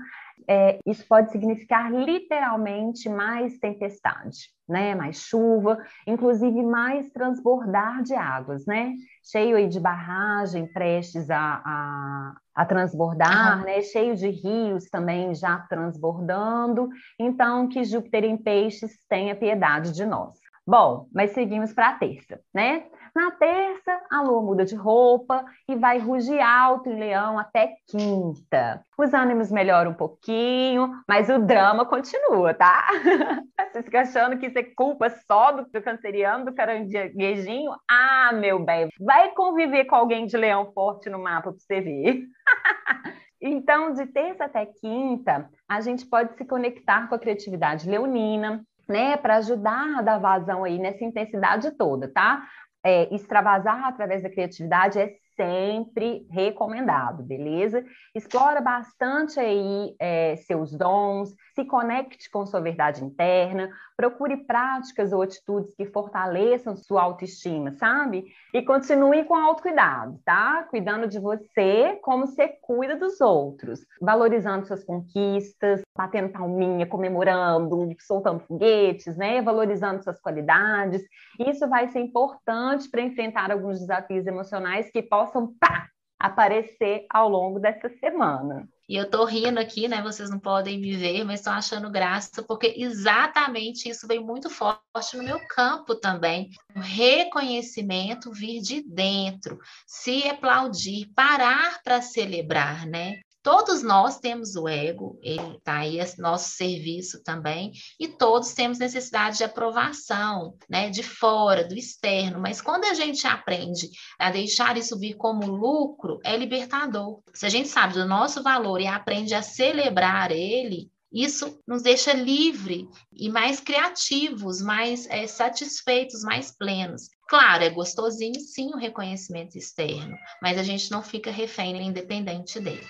é, 0.48 0.80
isso 0.86 1.06
pode 1.08 1.32
significar 1.32 1.92
literalmente 1.92 3.10
mais 3.10 3.58
tempestade, 3.58 4.50
né? 4.68 4.94
Mais 4.94 5.18
chuva, 5.22 5.78
inclusive 6.06 6.62
mais 6.64 7.10
transbordar 7.12 8.04
de 8.04 8.14
águas, 8.14 8.66
né? 8.66 8.94
Cheio 9.24 9.58
aí 9.58 9.68
de 9.68 9.80
barragem 9.80 10.68
prestes 10.72 11.30
a, 11.30 11.62
a, 11.66 12.36
a 12.58 12.66
transbordar, 12.66 13.60
uhum. 13.60 13.66
né? 13.66 13.84
Cheio 13.84 14.16
de 14.16 14.30
rios 14.30 14.90
também 14.90 15.36
já 15.36 15.60
transbordando. 15.70 16.90
Então, 17.20 17.70
que 17.70 17.84
Júpiter 17.84 18.24
em 18.24 18.36
peixes 18.36 18.98
tenha 19.08 19.36
piedade 19.36 19.92
de 19.94 20.04
nós. 20.04 20.40
Bom, 20.66 21.08
mas 21.14 21.32
seguimos 21.32 21.72
para 21.72 21.90
a 21.90 21.94
terça, 22.00 22.40
né? 22.52 22.86
Na 23.18 23.32
terça, 23.32 24.00
a 24.12 24.22
lua 24.22 24.44
muda 24.44 24.64
de 24.64 24.76
roupa 24.76 25.44
e 25.68 25.76
vai 25.76 25.98
rugir 25.98 26.40
alto 26.40 26.88
em 26.88 27.00
leão 27.00 27.40
até 27.40 27.74
quinta. 27.88 28.86
Os 28.96 29.12
ânimos 29.12 29.52
melhoram 29.52 29.90
um 29.90 29.96
pouquinho, 29.96 30.92
mas 31.10 31.28
o 31.28 31.40
drama 31.40 31.84
continua, 31.84 32.54
tá? 32.54 32.86
Você 33.74 33.82
fica 33.82 34.02
achando 34.02 34.38
que 34.38 34.46
isso 34.46 34.60
é 34.60 34.64
culpa 34.64 35.10
só 35.10 35.52
do, 35.52 35.82
canceriano, 35.82 36.46
do 36.46 36.54
caranguejinho? 36.54 37.72
Ah, 37.90 38.34
meu 38.36 38.64
bem, 38.64 38.90
vai 39.00 39.32
conviver 39.32 39.86
com 39.86 39.96
alguém 39.96 40.28
de 40.28 40.38
leão 40.38 40.72
forte 40.72 41.10
no 41.10 41.18
mapa 41.18 41.52
para 41.52 41.60
você 41.60 41.82
ver. 41.82 42.22
Então, 43.40 43.94
de 43.94 44.08
terça 44.08 44.46
até 44.46 44.66
quinta, 44.66 45.48
a 45.70 45.80
gente 45.80 46.08
pode 46.08 46.36
se 46.36 46.44
conectar 46.44 47.08
com 47.08 47.14
a 47.14 47.20
criatividade 47.20 47.88
leonina, 47.88 48.66
né, 48.88 49.18
para 49.18 49.36
ajudar 49.36 50.00
a 50.00 50.02
dar 50.02 50.18
vazão 50.18 50.64
aí 50.64 50.80
nessa 50.80 51.04
intensidade 51.04 51.70
toda, 51.72 52.08
tá? 52.12 52.48
É, 52.84 53.14
extravasar 53.14 53.86
através 53.86 54.24
da 54.24 54.30
criatividade 54.30 55.00
é 55.00 55.16
sempre 55.36 56.28
recomendado, 56.32 57.24
beleza? 57.24 57.86
Explora 58.14 58.60
bastante 58.60 59.40
aí 59.40 59.96
é, 60.00 60.36
seus 60.38 60.72
dons, 60.76 61.34
se 61.54 61.64
conecte 61.64 62.30
com 62.30 62.46
sua 62.46 62.60
verdade 62.60 63.06
interna, 63.06 63.70
procure 63.98 64.38
práticas 64.38 65.12
ou 65.12 65.24
atitudes 65.24 65.74
que 65.74 65.88
fortaleçam 65.88 66.77
sua 66.77 67.01
autoestima, 67.01 67.72
sabe? 67.72 68.25
E 68.54 68.62
continue 68.62 69.25
com 69.25 69.36
autocuidado, 69.36 70.20
tá? 70.24 70.68
Cuidando 70.70 71.08
de 71.08 71.20
você 71.20 71.98
como 72.04 72.27
você 72.27 72.48
cuida 72.48 72.96
dos 72.96 73.20
outros, 73.20 73.80
valorizando 74.00 74.68
suas 74.68 74.84
conquistas, 74.84 75.82
batendo 75.98 76.30
palminha, 76.30 76.86
comemorando, 76.86 77.89
soltando 78.00 78.39
foguetes, 78.42 79.18
né? 79.18 79.42
Valorizando 79.42 80.04
suas 80.04 80.22
qualidades. 80.22 81.01
Isso 81.39 81.68
vai 81.68 81.88
ser 81.88 82.00
importante 82.00 82.88
para 82.89 83.01
enfrentar 83.01 83.51
alguns 83.51 83.80
desafios 83.80 84.27
emocionais 84.27 84.92
que 84.92 85.01
possam 85.01 85.56
pá, 85.60 85.88
aparecer 86.20 87.08
ao 87.10 87.27
longo 87.27 87.60
dessa 87.60 87.89
semana. 87.89 88.68
E 88.89 88.96
eu 88.96 89.10
tô 89.10 89.25
rindo 89.25 89.60
aqui, 89.60 89.88
né? 89.88 90.01
Vocês 90.01 90.29
não 90.29 90.39
podem 90.39 90.79
me 90.79 90.96
ver, 90.96 91.25
mas 91.25 91.41
estou 91.41 91.51
achando 91.51 91.91
graça, 91.91 92.41
porque 92.41 92.74
exatamente 92.77 93.89
isso 93.89 94.08
vem 94.08 94.24
muito 94.24 94.50
forte 94.50 95.17
no 95.17 95.24
meu 95.24 95.39
campo 95.48 95.94
também. 95.94 96.50
O 96.74 96.79
reconhecimento 96.79 98.32
vir 98.32 98.62
de 98.62 98.82
dentro, 98.82 99.60
se 99.86 100.27
aplaudir, 100.29 101.12
parar 101.13 101.82
para 101.84 102.01
celebrar, 102.01 102.86
né? 102.86 103.20
Todos 103.48 103.82
nós 103.82 104.20
temos 104.20 104.58
o 104.58 104.68
ego, 104.68 105.18
ele 105.24 105.56
está 105.56 105.77
aí 105.77 106.01
a 106.01 106.06
nosso 106.18 106.50
serviço 106.50 107.24
também, 107.24 107.72
e 107.98 108.06
todos 108.06 108.54
temos 108.54 108.77
necessidade 108.77 109.38
de 109.38 109.46
aprovação, 109.46 110.58
né, 110.70 110.89
de 110.89 111.01
fora, 111.01 111.63
do 111.63 111.74
externo, 111.74 112.42
mas 112.42 112.60
quando 112.60 112.84
a 112.84 112.94
gente 112.94 113.25
aprende 113.25 113.89
a 114.20 114.30
deixar 114.30 114.75
isso 114.75 115.00
vir 115.00 115.13
como 115.13 115.48
lucro, 115.48 116.20
é 116.25 116.36
libertador. 116.36 117.22
Se 117.34 117.46
a 117.46 117.50
gente 117.50 117.70
sabe 117.70 117.94
do 117.94 118.06
nosso 118.06 118.44
valor 118.44 118.82
e 118.82 118.88
aprende 118.88 119.34
a 119.34 119.42
celebrar 119.42 120.30
ele, 120.30 120.92
isso 121.10 121.58
nos 121.66 121.82
deixa 121.82 122.12
livre 122.12 122.86
e 123.13 123.30
mais 123.30 123.62
criativos, 123.62 124.62
mais 124.62 125.08
é, 125.10 125.25
satisfeitos, 125.25 126.22
mais 126.22 126.51
plenos. 126.51 127.04
Claro, 127.30 127.63
é 127.63 127.70
gostosinho 127.70 128.42
sim 128.42 128.72
o 128.74 128.77
reconhecimento 128.77 129.58
externo, 129.58 130.18
mas 130.42 130.58
a 130.58 130.63
gente 130.63 130.92
não 130.92 131.01
fica 131.01 131.32
refém 131.32 131.82
independente 131.82 132.60
dele. 132.60 132.86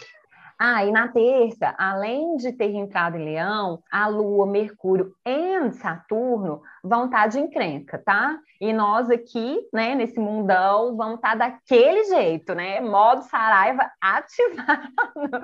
Ah, 0.60 0.84
e 0.84 0.92
na 0.92 1.08
terça, 1.08 1.76
além 1.78 2.36
de 2.38 2.52
ter 2.52 2.74
entrado 2.74 3.16
em 3.16 3.24
Leão, 3.24 3.84
a 3.92 4.08
Lua, 4.08 4.48
Mercúrio 4.48 5.14
e 5.24 5.72
Saturno 5.74 6.62
vão 6.84 7.06
estar 7.06 7.22
tá 7.22 7.28
de 7.28 7.40
encrenca, 7.40 8.00
tá? 8.00 8.40
E 8.60 8.74
nós 8.74 9.12
aqui, 9.12 9.60
né, 9.72 9.94
nesse 9.94 10.20
mundão, 10.20 10.98
vamos 10.98 11.18
estar 11.18 11.38
tá 11.38 11.50
daquele 11.50 12.06
jeito, 12.06 12.56
né? 12.56 12.80
Modo 12.80 13.22
Saraiva 13.24 13.92
ativado 14.02 15.42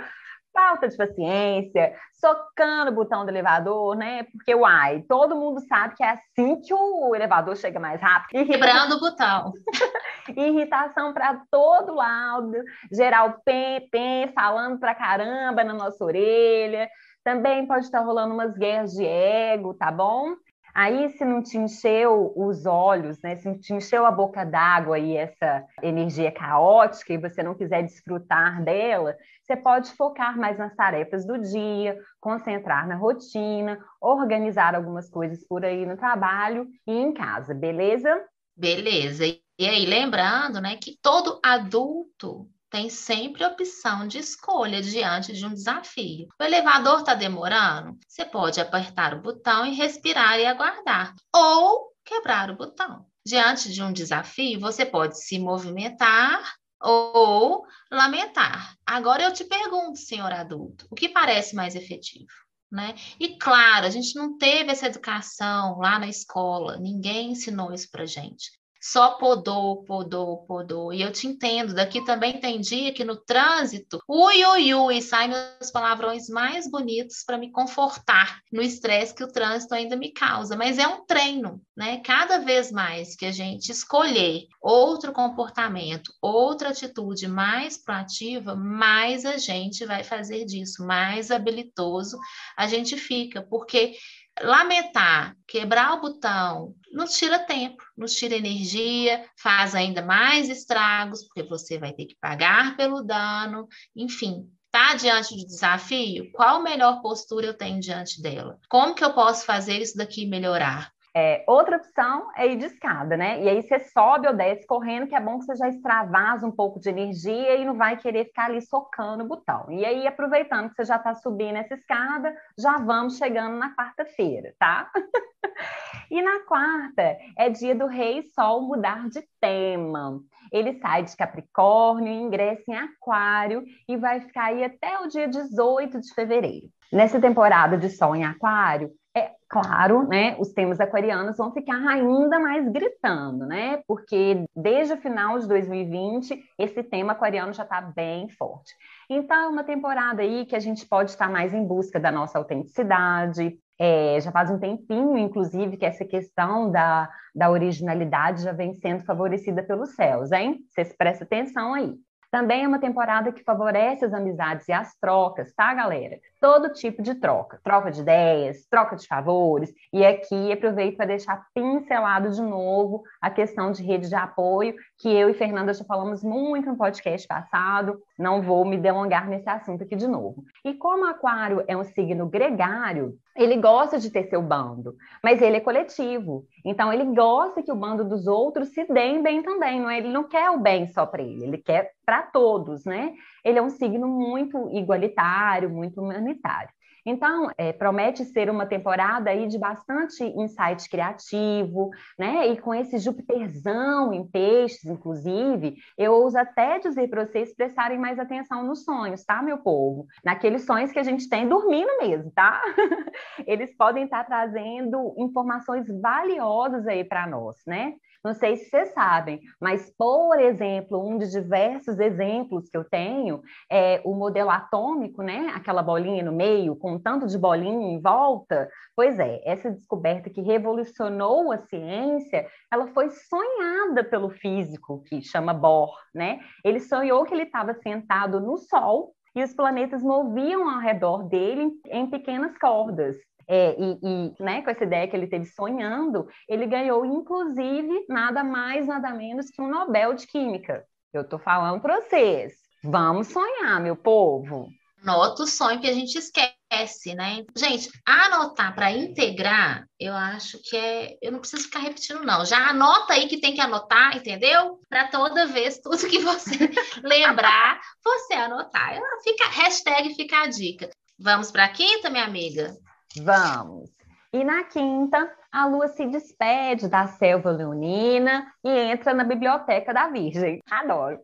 falta 0.54 0.88
de 0.88 0.96
paciência, 0.96 1.94
socando 2.14 2.92
o 2.92 2.94
botão 2.94 3.26
do 3.26 3.32
elevador, 3.32 3.96
né? 3.96 4.24
Porque, 4.32 4.54
uai, 4.54 5.04
todo 5.10 5.36
mundo 5.36 5.60
sabe 5.68 5.96
que 5.96 6.04
é 6.04 6.12
assim 6.12 6.62
que 6.62 6.74
o 6.74 7.16
elevador 7.16 7.58
chega 7.58 7.80
mais 7.80 8.00
rápido. 8.00 8.46
Quebrando 8.46 8.96
o 8.96 9.00
botão. 9.00 9.52
Irritação 10.38 11.12
para 11.12 11.42
todo 11.52 11.96
lado, 11.96 12.54
geral 12.92 13.42
pem, 13.44 13.90
pem, 13.90 14.32
falando 14.34 14.80
pra 14.80 14.96
caramba 14.96 15.64
na 15.64 15.74
nossa 15.74 16.04
orelha. 16.06 16.88
Também 17.24 17.66
pode 17.66 17.86
estar 17.86 18.02
rolando 18.02 18.34
umas 18.34 18.56
guerras 18.58 18.92
de 18.92 19.06
ego, 19.06 19.74
tá 19.74 19.92
bom? 19.92 20.36
Aí, 20.74 21.10
se 21.10 21.24
não 21.24 21.44
te 21.44 21.58
encheu 21.58 22.34
os 22.36 22.66
olhos, 22.66 23.22
né? 23.22 23.36
Se 23.36 23.48
não 23.48 23.60
te 23.60 23.74
encheu 23.74 24.06
a 24.06 24.12
boca 24.12 24.44
d'água 24.44 24.98
e 24.98 25.16
essa 25.16 25.64
energia 25.84 26.32
caótica 26.32 27.14
e 27.14 27.18
você 27.18 27.44
não 27.44 27.54
quiser 27.54 27.84
desfrutar 27.84 28.64
dela, 28.64 29.16
você 29.44 29.56
pode 29.56 29.92
focar 29.92 30.36
mais 30.38 30.58
nas 30.58 30.76
tarefas 30.76 31.26
do 31.26 31.38
dia, 31.38 32.00
concentrar 32.20 32.88
na 32.88 32.96
rotina, 32.96 33.78
organizar 34.02 34.74
algumas 34.74 35.10
coisas 35.10 35.46
por 35.46 35.64
aí 35.64 35.86
no 35.86 35.96
trabalho 35.96 36.68
e 36.88 36.94
em 36.94 37.14
casa, 37.14 37.54
beleza? 37.54 38.24
Beleza. 38.56 39.26
E 39.26 39.68
aí, 39.68 39.86
lembrando, 39.86 40.60
né, 40.60 40.78
que 40.78 40.98
todo 41.02 41.40
adulto 41.44 42.50
tem 42.74 42.90
sempre 42.90 43.46
opção 43.46 44.08
de 44.08 44.18
escolha 44.18 44.82
diante 44.82 45.32
de 45.32 45.46
um 45.46 45.54
desafio. 45.54 46.28
O 46.42 46.44
elevador 46.44 47.02
está 47.02 47.14
demorando? 47.14 48.00
Você 48.08 48.26
pode 48.26 48.60
apertar 48.60 49.14
o 49.14 49.22
botão 49.22 49.64
e 49.64 49.76
respirar 49.76 50.40
e 50.40 50.46
aguardar, 50.48 51.14
ou 51.32 51.94
quebrar 52.04 52.50
o 52.50 52.56
botão. 52.56 53.06
Diante 53.24 53.72
de 53.72 53.84
um 53.84 53.94
desafio, 53.94 54.60
você 54.60 54.84
pode 54.88 55.24
se 55.24 55.38
movimentar 55.38 56.56
ou 56.82 57.64
lamentar. 57.92 58.76
Agora 58.84 59.22
eu 59.22 59.32
te 59.32 59.46
pergunto, 59.46 60.00
senhor 60.00 60.34
adulto, 60.34 60.88
o 60.90 60.96
que 60.96 61.08
parece 61.08 61.56
mais 61.56 61.76
efetivo? 61.76 62.26
Né? 62.72 62.96
E 63.20 63.38
claro, 63.38 63.86
a 63.86 63.90
gente 63.92 64.16
não 64.16 64.36
teve 64.36 64.72
essa 64.72 64.88
educação 64.88 65.78
lá 65.78 66.00
na 66.00 66.08
escola, 66.08 66.78
ninguém 66.78 67.34
ensinou 67.34 67.72
isso 67.72 67.88
para 67.92 68.04
gente 68.08 68.50
só 68.84 69.12
podou, 69.12 69.82
podou, 69.86 70.46
podou. 70.46 70.94
E 70.94 71.02
eu 71.02 71.10
te 71.10 71.26
entendo, 71.26 71.74
daqui 71.74 72.04
também 72.04 72.42
tem 72.42 72.60
dia 72.60 72.92
que 72.92 73.06
no 73.06 73.16
trânsito, 73.16 73.98
ui, 74.06 74.46
ui, 74.46 74.76
ui, 74.76 75.02
saem 75.02 75.30
meus 75.30 75.72
palavrões 75.72 76.28
mais 76.28 76.70
bonitos 76.70 77.24
para 77.26 77.38
me 77.38 77.50
confortar 77.50 78.42
no 78.52 78.62
estresse 78.62 79.16
que 79.16 79.24
o 79.24 79.32
trânsito 79.32 79.74
ainda 79.74 79.96
me 79.96 80.12
causa. 80.12 80.58
Mas 80.58 80.78
é 80.78 80.86
um 80.86 81.06
treino, 81.06 81.62
né? 81.78 82.02
Cada 82.04 82.40
vez 82.40 82.74
mais 82.74 83.16
que 83.16 83.26
a 83.26 83.32
gente 83.32 83.72
escolher 83.72 84.48
outro 84.62 85.14
comportamento, 85.14 86.12
outra 86.22 86.72
atitude 86.72 87.26
mais 87.26 87.82
proativa, 87.82 88.54
mais 88.54 89.26
a 89.26 89.38
gente 89.38 89.86
vai 89.86 90.04
fazer 90.04 90.44
disso, 90.44 90.86
mais 90.86 91.32
habilidoso 91.32 92.20
a 92.58 92.68
gente 92.68 92.98
fica, 92.98 93.42
porque 93.42 93.94
lamentar, 94.42 95.36
quebrar 95.48 95.94
o 95.94 96.02
botão, 96.02 96.74
nos 96.94 97.18
tira 97.18 97.40
tempo, 97.40 97.84
nos 97.98 98.14
tira 98.14 98.36
energia, 98.36 99.26
faz 99.36 99.74
ainda 99.74 100.02
mais 100.02 100.48
estragos, 100.48 101.24
porque 101.24 101.44
você 101.44 101.78
vai 101.78 101.92
ter 101.92 102.06
que 102.06 102.16
pagar 102.22 102.78
pelo 102.78 103.02
dano, 103.02 103.68
enfim. 103.96 104.48
Está 104.68 104.96
diante 104.96 105.36
de 105.36 105.46
desafio? 105.46 106.32
Qual 106.32 106.62
melhor 106.64 107.02
postura 107.02 107.48
eu 107.48 107.54
tenho 107.54 107.80
diante 107.80 108.22
dela? 108.22 108.60
Como 108.70 108.96
que 108.96 109.04
eu 109.04 109.14
posso 109.14 109.46
fazer 109.46 109.82
isso 109.82 109.98
daqui 109.98 110.26
melhorar? 110.26 110.93
É, 111.16 111.44
outra 111.48 111.78
opção 111.78 112.32
é 112.36 112.48
ir 112.48 112.58
de 112.58 112.66
escada, 112.66 113.16
né? 113.16 113.40
E 113.44 113.48
aí 113.48 113.62
você 113.62 113.78
sobe 113.80 114.28
ou 114.28 114.34
desce 114.34 114.66
correndo, 114.66 115.06
que 115.06 115.14
é 115.14 115.20
bom 115.20 115.38
que 115.38 115.46
você 115.46 115.56
já 115.56 115.70
extravasa 115.70 116.48
um 116.48 116.52
pouco 116.52 116.80
de 116.80 116.90
energia 116.90 117.56
e 117.56 117.66
não 117.66 117.76
vai 117.76 117.98
querer 117.98 118.26
ficar 118.26 118.46
ali 118.46 118.60
socando 118.64 119.24
o 119.24 119.28
botão. 119.28 119.72
E 119.72 119.86
aí, 119.86 120.08
aproveitando 120.08 120.70
que 120.70 120.76
você 120.76 120.86
já 120.86 120.96
está 120.96 121.14
subindo 121.14 121.58
essa 121.58 121.76
escada, 121.76 122.36
já 122.58 122.78
vamos 122.78 123.18
chegando 123.18 123.58
na 123.58 123.76
quarta-feira, 123.76 124.56
tá? 124.58 124.90
e 126.10 126.20
na 126.20 126.40
quarta 126.48 127.18
é 127.38 127.48
dia 127.48 127.76
do 127.76 127.86
Rei 127.86 128.24
Sol 128.34 128.62
mudar 128.62 129.08
de 129.08 129.22
tema. 129.40 130.20
Ele 130.52 130.80
sai 130.80 131.04
de 131.04 131.16
Capricórnio, 131.16 132.12
ingressa 132.12 132.64
em 132.68 132.76
Aquário 132.76 133.64
e 133.88 133.96
vai 133.98 134.20
ficar 134.20 134.46
aí 134.46 134.64
até 134.64 135.00
o 135.00 135.08
dia 135.08 135.28
18 135.28 136.02
de 136.02 136.12
fevereiro. 136.12 136.70
Nessa 136.92 137.20
temporada 137.22 137.78
de 137.78 137.90
Sol 137.90 138.16
em 138.16 138.24
Aquário, 138.24 138.92
é 139.16 139.32
claro, 139.48 140.08
né, 140.08 140.36
os 140.40 140.52
temas 140.52 140.80
aquarianos 140.80 141.38
vão 141.38 141.52
ficar 141.52 141.78
ainda 141.88 142.40
mais 142.40 142.68
gritando, 142.70 143.46
né? 143.46 143.84
Porque 143.88 144.46
desde 144.56 144.94
o 144.94 144.98
final 144.98 145.38
de 145.38 145.48
2020, 145.48 146.44
esse 146.58 146.82
tema 146.84 147.14
aquariano 147.14 147.54
já 147.54 147.64
está 147.64 147.80
bem 147.80 148.28
forte. 148.30 148.74
Então, 149.08 149.38
é 149.38 149.48
uma 149.48 149.64
temporada 149.64 150.24
aí 150.24 150.46
que 150.46 150.56
a 150.56 150.60
gente 150.60 150.86
pode 150.88 151.12
estar 151.12 151.30
mais 151.30 151.54
em 151.54 151.64
busca 151.64 152.00
da 152.00 152.12
nossa 152.12 152.40
autenticidade. 152.40 153.56
É, 153.80 154.20
já 154.20 154.32
faz 154.32 154.50
um 154.50 154.58
tempinho, 154.58 155.18
inclusive, 155.18 155.78
que 155.78 155.86
essa 155.86 156.06
questão 156.06 156.72
da, 156.72 157.08
da 157.36 157.52
originalidade 157.52 158.42
já 158.42 158.52
vem 158.52 158.74
sendo 158.74 159.04
favorecida 159.04 159.62
pelos 159.62 159.96
céus, 159.96 160.32
hein? 160.32 160.60
Vocês 160.70 160.96
prestem 160.98 161.26
atenção 161.26 161.76
aí. 161.76 161.94
Também 162.34 162.64
é 162.64 162.68
uma 162.68 162.80
temporada 162.80 163.32
que 163.32 163.44
favorece 163.44 164.06
as 164.06 164.12
amizades 164.12 164.68
e 164.68 164.72
as 164.72 164.96
trocas, 164.96 165.54
tá, 165.54 165.72
galera? 165.72 166.18
Todo 166.44 166.74
tipo 166.74 167.02
de 167.02 167.16
troca, 167.16 167.58
troca 167.64 167.90
de 167.90 168.02
ideias, 168.02 168.66
troca 168.70 168.98
de 168.98 169.08
favores. 169.08 169.74
E 169.94 170.06
aqui 170.06 170.52
aproveito 170.52 170.98
para 170.98 171.06
deixar 171.06 171.42
pincelado 171.54 172.32
de 172.32 172.42
novo 172.42 173.02
a 173.22 173.30
questão 173.30 173.72
de 173.72 173.82
rede 173.82 174.10
de 174.10 174.16
apoio, 174.16 174.76
que 175.00 175.08
eu 175.08 175.30
e 175.30 175.34
Fernanda 175.34 175.74
já 175.74 175.86
falamos 175.86 176.22
muito 176.22 176.68
no 176.68 176.76
podcast 176.76 177.26
passado. 177.26 177.98
Não 178.20 178.42
vou 178.42 178.66
me 178.66 178.78
delongar 178.78 179.26
nesse 179.26 179.48
assunto 179.48 179.86
aqui 179.86 179.96
de 179.96 180.06
novo. 180.06 180.44
E 180.66 180.74
como 180.74 181.06
Aquário 181.06 181.64
é 181.66 181.78
um 181.78 181.84
signo 181.86 182.28
gregário, 182.28 183.18
ele 183.38 183.56
gosta 183.56 183.98
de 183.98 184.12
ter 184.12 184.26
seu 184.26 184.42
bando, 184.42 184.98
mas 185.24 185.42
ele 185.42 185.56
é 185.56 185.62
coletivo. 185.62 186.46
Então 186.66 186.92
ele 186.92 187.06
gosta 187.16 187.64
que 187.64 187.72
o 187.72 187.76
bando 187.76 188.04
dos 188.04 188.28
outros 188.28 188.68
se 188.74 188.86
deem 188.92 189.24
bem 189.24 189.42
também, 189.42 189.80
não 189.80 189.90
é? 189.90 189.98
Ele 189.98 190.12
não 190.12 190.26
quer 190.26 190.50
o 190.50 190.60
bem 190.60 190.88
só 190.90 191.06
para 191.06 191.24
ele, 191.24 191.46
ele 191.46 191.58
quer 191.58 191.94
para 192.06 192.22
todos, 192.22 192.84
né? 192.84 193.14
Ele 193.44 193.60
é 193.60 193.62
um 193.62 193.70
signo 193.70 194.08
muito 194.08 194.70
igualitário, 194.72 195.70
muito 195.70 196.02
humanitário. 196.02 196.70
Então, 197.06 197.50
é, 197.58 197.74
promete 197.74 198.24
ser 198.24 198.50
uma 198.50 198.66
temporada 198.66 199.30
aí 199.30 199.48
de 199.48 199.58
bastante 199.58 200.24
insight 200.24 200.90
criativo, 200.90 201.90
né? 202.18 202.48
E 202.48 202.58
com 202.58 202.74
esse 202.74 202.98
Júpiterzão 202.98 204.14
em 204.14 204.26
peixes, 204.26 204.86
inclusive, 204.86 205.76
eu 205.98 206.14
ouso 206.14 206.38
até 206.38 206.80
dizer 206.80 207.10
para 207.10 207.26
vocês 207.26 207.54
prestarem 207.54 208.00
mais 208.00 208.18
atenção 208.18 208.64
nos 208.64 208.86
sonhos, 208.86 209.26
tá, 209.26 209.42
meu 209.42 209.58
povo? 209.58 210.06
Naqueles 210.24 210.66
sonhos 210.66 210.92
que 210.92 211.00
a 211.00 211.04
gente 211.04 211.28
tem 211.28 211.48
dormindo 211.48 211.92
mesmo, 212.02 212.32
tá? 212.32 212.62
Eles 213.46 213.76
podem 213.76 214.06
estar 214.06 214.24
trazendo 214.24 215.14
informações 215.18 215.86
valiosas 216.02 216.88
aí 216.88 217.04
para 217.04 217.28
nós, 217.28 217.58
né? 217.68 217.94
Não 218.24 218.34
sei 218.34 218.56
se 218.56 218.70
vocês 218.70 218.94
sabem, 218.94 219.42
mas, 219.60 219.94
por 219.98 220.40
exemplo, 220.40 220.98
um 221.06 221.18
de 221.18 221.30
diversos 221.30 222.00
exemplos 222.00 222.70
que 222.70 222.78
eu 222.78 222.86
tenho 222.86 223.42
é 223.70 224.02
o 224.06 224.16
modelo 224.16 224.50
atômico, 224.50 225.22
né? 225.22 225.52
Aquela 225.54 225.84
bolinha 225.84 226.24
no 226.24 226.32
meio, 226.32 226.74
com 226.78 226.94
um 226.94 227.00
tanto 227.00 227.28
de 227.28 227.38
bolinha 227.38 227.92
em 227.92 228.00
volta. 228.00 228.70
Pois 228.96 229.20
é, 229.20 229.42
essa 229.44 229.70
descoberta 229.70 230.30
que 230.30 230.40
revolucionou 230.40 231.52
a 231.52 231.58
ciência, 231.58 232.48
ela 232.72 232.88
foi 232.94 233.10
sonhada 233.10 234.06
pelo 234.06 234.30
físico 234.30 235.04
que 235.04 235.22
chama 235.22 235.54
Bohr, 235.54 235.94
né? 236.16 236.40
Ele 236.64 236.80
sonhou 236.80 237.26
que 237.26 237.34
ele 237.34 237.44
estava 237.44 237.74
sentado 237.74 238.40
no 238.40 238.58
Sol 238.58 239.14
e 239.36 239.44
os 239.44 239.54
planetas 239.54 240.02
moviam 240.02 240.70
ao 240.70 240.80
redor 240.80 241.28
dele 241.28 241.72
em 241.88 242.10
pequenas 242.10 242.58
cordas. 242.58 243.18
É, 243.48 243.76
e, 243.78 244.00
e 244.02 244.44
né, 244.44 244.62
com 244.62 244.70
essa 244.70 244.84
ideia 244.84 245.08
que 245.08 245.16
ele 245.16 245.28
teve 245.28 245.46
sonhando, 245.46 246.28
ele 246.48 246.66
ganhou, 246.66 247.06
inclusive, 247.06 248.06
nada 248.08 248.44
mais, 248.44 248.88
nada 248.88 249.14
menos 249.14 249.50
que 249.50 249.62
um 249.62 249.68
Nobel 249.68 250.14
de 250.14 250.28
Química. 250.28 250.86
Eu 251.14 251.22
estou 251.22 251.40
falando 251.40 251.82
para 251.82 252.02
vocês. 252.02 252.54
Vamos 252.84 253.28
sonhar, 253.28 253.80
meu 253.80 253.96
povo. 253.96 254.68
Anota 255.04 255.44
o 255.44 255.48
sonho 255.48 255.82
que 255.82 255.88
a 255.88 255.94
gente 255.94 256.18
esquece, 256.18 257.14
né? 257.14 257.44
Gente, 257.58 257.90
anotar 258.06 258.74
para 258.74 258.92
integrar, 258.92 259.86
eu 260.00 260.14
acho 260.14 260.58
que 260.64 260.78
é. 260.78 261.18
Eu 261.22 261.34
não 261.34 261.40
preciso 261.40 261.64
ficar 261.64 261.80
repetindo, 261.80 262.24
não. 262.24 262.46
Já 262.46 262.70
anota 262.70 263.14
aí 263.14 263.28
que 263.28 263.40
tem 263.40 263.54
que 263.54 263.60
anotar, 263.60 264.16
entendeu? 264.16 264.80
Para 264.90 265.10
toda 265.10 265.46
vez, 265.46 265.80
tudo 265.80 266.08
que 266.08 266.20
você 266.20 266.52
lembrar, 267.04 267.82
você 268.02 268.34
anotar. 268.34 268.98
Fica, 269.24 269.46
hashtag 269.50 270.16
fica 270.16 270.42
a 270.42 270.48
dica. 270.48 270.90
Vamos 271.20 271.52
para 271.52 271.66
a 271.66 271.70
quinta, 271.70 272.10
minha 272.10 272.24
amiga? 272.24 272.74
Vamos! 273.22 273.92
E 274.32 274.44
na 274.44 274.64
quinta, 274.64 275.32
a 275.54 275.68
lua 275.68 275.88
se 275.88 276.08
despede 276.08 276.88
da 276.88 277.06
selva 277.06 277.52
leonina 277.52 278.52
e 278.64 278.70
entra 278.70 279.14
na 279.14 279.24
biblioteca 279.24 279.94
da 279.94 280.08
Virgem. 280.08 280.60
Adoro! 280.70 281.20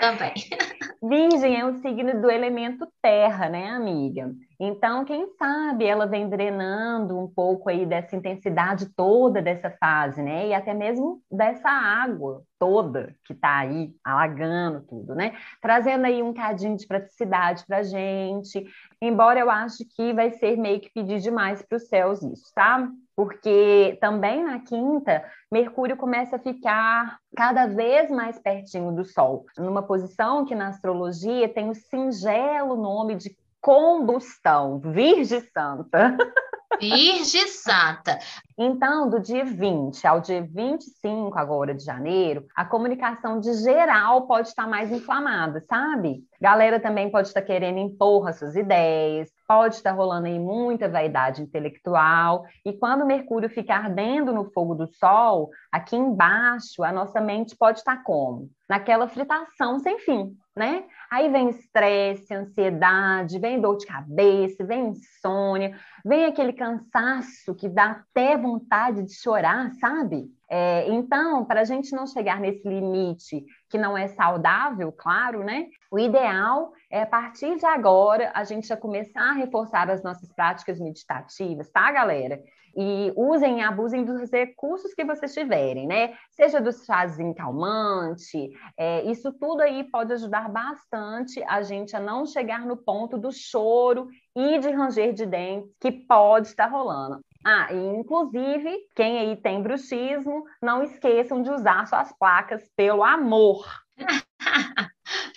Também. 0.00 0.34
Virgem 1.00 1.60
é 1.60 1.64
um 1.64 1.80
signo 1.80 2.20
do 2.20 2.28
elemento 2.28 2.88
terra, 3.00 3.48
né, 3.48 3.70
amiga? 3.70 4.34
Então, 4.58 5.04
quem 5.04 5.28
sabe 5.38 5.84
ela 5.84 6.06
vem 6.06 6.28
drenando 6.28 7.16
um 7.16 7.28
pouco 7.28 7.70
aí 7.70 7.86
dessa 7.86 8.16
intensidade 8.16 8.86
toda 8.96 9.40
dessa 9.40 9.70
fase, 9.70 10.20
né? 10.20 10.48
E 10.48 10.54
até 10.54 10.74
mesmo 10.74 11.20
dessa 11.30 11.68
água 11.68 12.42
toda 12.58 13.14
que 13.24 13.34
tá 13.34 13.58
aí 13.58 13.94
alagando 14.02 14.80
tudo, 14.80 15.14
né? 15.14 15.36
Trazendo 15.62 16.06
aí 16.06 16.20
um 16.20 16.34
cadinho 16.34 16.76
de 16.76 16.86
praticidade 16.86 17.64
pra 17.64 17.84
gente. 17.84 18.64
Embora 19.00 19.38
eu 19.38 19.50
acho 19.50 19.84
que 19.94 20.12
vai 20.14 20.32
ser 20.32 20.56
meio 20.56 20.80
que 20.80 20.90
pedir 20.90 21.20
demais 21.20 21.62
para 21.62 21.76
os 21.76 21.86
céus 21.86 22.22
isso, 22.22 22.50
tá? 22.52 22.90
Porque 23.16 23.96
também 23.98 24.44
na 24.44 24.60
quinta, 24.60 25.24
Mercúrio 25.50 25.96
começa 25.96 26.36
a 26.36 26.38
ficar 26.38 27.18
cada 27.34 27.66
vez 27.66 28.10
mais 28.10 28.38
pertinho 28.38 28.92
do 28.92 29.04
Sol, 29.04 29.46
numa 29.56 29.82
posição 29.82 30.44
que 30.44 30.54
na 30.54 30.68
astrologia 30.68 31.48
tem 31.48 31.70
o 31.70 31.74
singelo 31.74 32.76
nome 32.76 33.14
de 33.14 33.34
combustão, 33.58 34.78
Virgem 34.78 35.40
Santa. 35.40 36.14
Virgem 36.80 37.48
Santa. 37.48 38.18
Então, 38.58 39.08
do 39.08 39.20
dia 39.20 39.44
20 39.44 40.06
ao 40.06 40.20
dia 40.20 40.42
25 40.42 41.38
agora 41.38 41.74
de 41.74 41.84
janeiro, 41.84 42.46
a 42.54 42.64
comunicação 42.64 43.40
de 43.40 43.52
geral 43.54 44.26
pode 44.26 44.48
estar 44.48 44.66
mais 44.66 44.90
inflamada, 44.90 45.64
sabe? 45.68 46.24
Galera 46.40 46.80
também 46.80 47.10
pode 47.10 47.28
estar 47.28 47.42
querendo 47.42 47.78
impor 47.78 48.28
as 48.28 48.38
suas 48.38 48.56
ideias, 48.56 49.30
pode 49.46 49.76
estar 49.76 49.92
rolando 49.92 50.26
aí 50.26 50.38
muita 50.38 50.88
vaidade 50.88 51.42
intelectual, 51.42 52.44
e 52.64 52.72
quando 52.72 53.06
Mercúrio 53.06 53.48
ficar 53.48 53.84
ardendo 53.84 54.32
no 54.32 54.50
fogo 54.50 54.74
do 54.74 54.86
Sol, 54.86 55.50
aqui 55.72 55.96
embaixo, 55.96 56.82
a 56.82 56.92
nossa 56.92 57.20
mente 57.20 57.56
pode 57.56 57.78
estar 57.78 58.02
como? 58.02 58.50
Naquela 58.68 59.08
fritação 59.08 59.78
sem 59.78 59.98
fim, 59.98 60.36
né? 60.54 60.84
Aí 61.10 61.30
vem 61.30 61.50
estresse, 61.50 62.34
ansiedade, 62.34 63.38
vem 63.38 63.60
dor 63.60 63.76
de 63.76 63.86
cabeça, 63.86 64.64
vem 64.64 64.88
insônia, 64.88 65.78
vem 66.04 66.24
aquele 66.24 66.52
cansaço 66.52 67.54
que 67.54 67.68
dá 67.68 67.92
até 67.92 68.36
vontade 68.36 69.02
de 69.02 69.14
chorar, 69.14 69.72
sabe? 69.80 70.35
É, 70.48 70.88
então, 70.88 71.44
para 71.44 71.62
a 71.62 71.64
gente 71.64 71.92
não 71.92 72.06
chegar 72.06 72.40
nesse 72.40 72.66
limite 72.68 73.44
que 73.68 73.76
não 73.76 73.98
é 73.98 74.06
saudável, 74.08 74.92
claro, 74.92 75.42
né? 75.42 75.66
O 75.90 75.98
ideal 75.98 76.72
é, 76.90 77.02
a 77.02 77.06
partir 77.06 77.56
de 77.56 77.66
agora, 77.66 78.30
a 78.32 78.44
gente 78.44 78.68
já 78.68 78.76
começar 78.76 79.30
a 79.30 79.32
reforçar 79.32 79.90
as 79.90 80.02
nossas 80.04 80.32
práticas 80.32 80.78
meditativas, 80.78 81.68
tá, 81.70 81.90
galera? 81.90 82.40
E 82.76 83.12
usem 83.16 83.60
e 83.60 83.62
abusem 83.62 84.04
dos 84.04 84.30
recursos 84.30 84.92
que 84.94 85.04
vocês 85.04 85.32
tiverem, 85.32 85.86
né? 85.86 86.14
Seja 86.30 86.60
do 86.60 86.70
chazinho 86.72 87.34
calmante, 87.34 88.50
é, 88.76 89.02
isso 89.04 89.32
tudo 89.32 89.62
aí 89.62 89.82
pode 89.84 90.12
ajudar 90.12 90.48
bastante 90.50 91.42
a 91.48 91.62
gente 91.62 91.96
a 91.96 92.00
não 92.00 92.26
chegar 92.26 92.66
no 92.66 92.76
ponto 92.76 93.16
do 93.16 93.32
choro 93.32 94.08
e 94.36 94.58
de 94.58 94.70
ranger 94.70 95.12
de 95.12 95.26
dentes 95.26 95.74
que 95.80 95.90
pode 95.90 96.48
estar 96.48 96.66
rolando. 96.66 97.20
Ah, 97.44 97.72
e 97.72 97.76
inclusive, 97.76 98.88
quem 98.94 99.18
aí 99.18 99.36
tem 99.36 99.62
bruxismo, 99.62 100.44
não 100.60 100.82
esqueçam 100.82 101.42
de 101.42 101.50
usar 101.50 101.86
suas 101.86 102.12
placas 102.18 102.68
pelo 102.76 103.04
amor. 103.04 103.66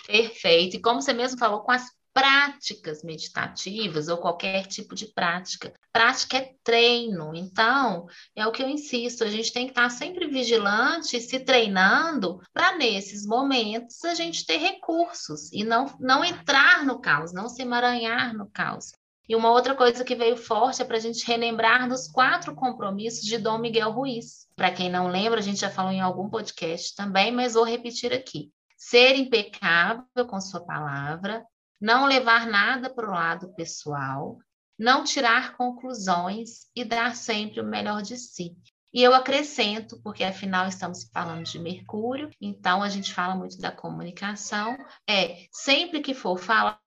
Perfeito. 0.06 0.76
E 0.76 0.80
como 0.80 1.00
você 1.00 1.12
mesmo 1.12 1.38
falou, 1.38 1.60
com 1.60 1.70
as 1.70 1.88
práticas 2.12 3.02
meditativas 3.02 4.08
ou 4.08 4.18
qualquer 4.18 4.66
tipo 4.66 4.94
de 4.94 5.06
prática. 5.06 5.72
Prática 5.92 6.38
é 6.38 6.54
treino, 6.62 7.34
então 7.34 8.06
é 8.34 8.46
o 8.46 8.52
que 8.52 8.62
eu 8.62 8.68
insisto, 8.68 9.24
a 9.24 9.28
gente 9.28 9.52
tem 9.52 9.66
que 9.66 9.72
estar 9.72 9.88
sempre 9.90 10.26
vigilante, 10.26 11.20
se 11.20 11.40
treinando, 11.40 12.40
para 12.52 12.76
nesses 12.76 13.24
momentos 13.26 14.04
a 14.04 14.14
gente 14.14 14.44
ter 14.44 14.58
recursos 14.58 15.52
e 15.52 15.64
não, 15.64 15.86
não 15.98 16.24
entrar 16.24 16.84
no 16.84 17.00
caos, 17.00 17.32
não 17.32 17.48
se 17.48 17.62
emaranhar 17.62 18.36
no 18.36 18.48
caos. 18.50 18.92
E 19.30 19.36
uma 19.36 19.52
outra 19.52 19.76
coisa 19.76 20.04
que 20.04 20.16
veio 20.16 20.36
forte 20.36 20.82
é 20.82 20.84
para 20.84 20.96
a 20.96 21.00
gente 21.00 21.24
relembrar 21.24 21.88
dos 21.88 22.08
quatro 22.08 22.52
compromissos 22.52 23.22
de 23.22 23.38
Dom 23.38 23.58
Miguel 23.58 23.92
Ruiz. 23.92 24.48
Para 24.56 24.72
quem 24.72 24.90
não 24.90 25.06
lembra, 25.06 25.38
a 25.38 25.42
gente 25.42 25.60
já 25.60 25.70
falou 25.70 25.92
em 25.92 26.00
algum 26.00 26.28
podcast 26.28 26.96
também, 26.96 27.30
mas 27.30 27.54
vou 27.54 27.62
repetir 27.62 28.12
aqui. 28.12 28.50
Ser 28.76 29.14
impecável 29.14 30.26
com 30.26 30.40
sua 30.40 30.66
palavra, 30.66 31.44
não 31.80 32.06
levar 32.06 32.48
nada 32.48 32.90
para 32.90 33.08
o 33.08 33.12
lado 33.12 33.54
pessoal, 33.54 34.36
não 34.76 35.04
tirar 35.04 35.56
conclusões 35.56 36.68
e 36.74 36.84
dar 36.84 37.14
sempre 37.14 37.60
o 37.60 37.64
melhor 37.64 38.02
de 38.02 38.16
si. 38.16 38.56
E 38.92 39.00
eu 39.00 39.14
acrescento, 39.14 40.02
porque 40.02 40.24
afinal 40.24 40.66
estamos 40.66 41.08
falando 41.14 41.44
de 41.44 41.56
Mercúrio, 41.60 42.30
então 42.40 42.82
a 42.82 42.88
gente 42.88 43.14
fala 43.14 43.36
muito 43.36 43.56
da 43.58 43.70
comunicação, 43.70 44.76
é 45.08 45.46
sempre 45.52 46.00
que 46.00 46.14
for 46.14 46.36
falar, 46.36 46.80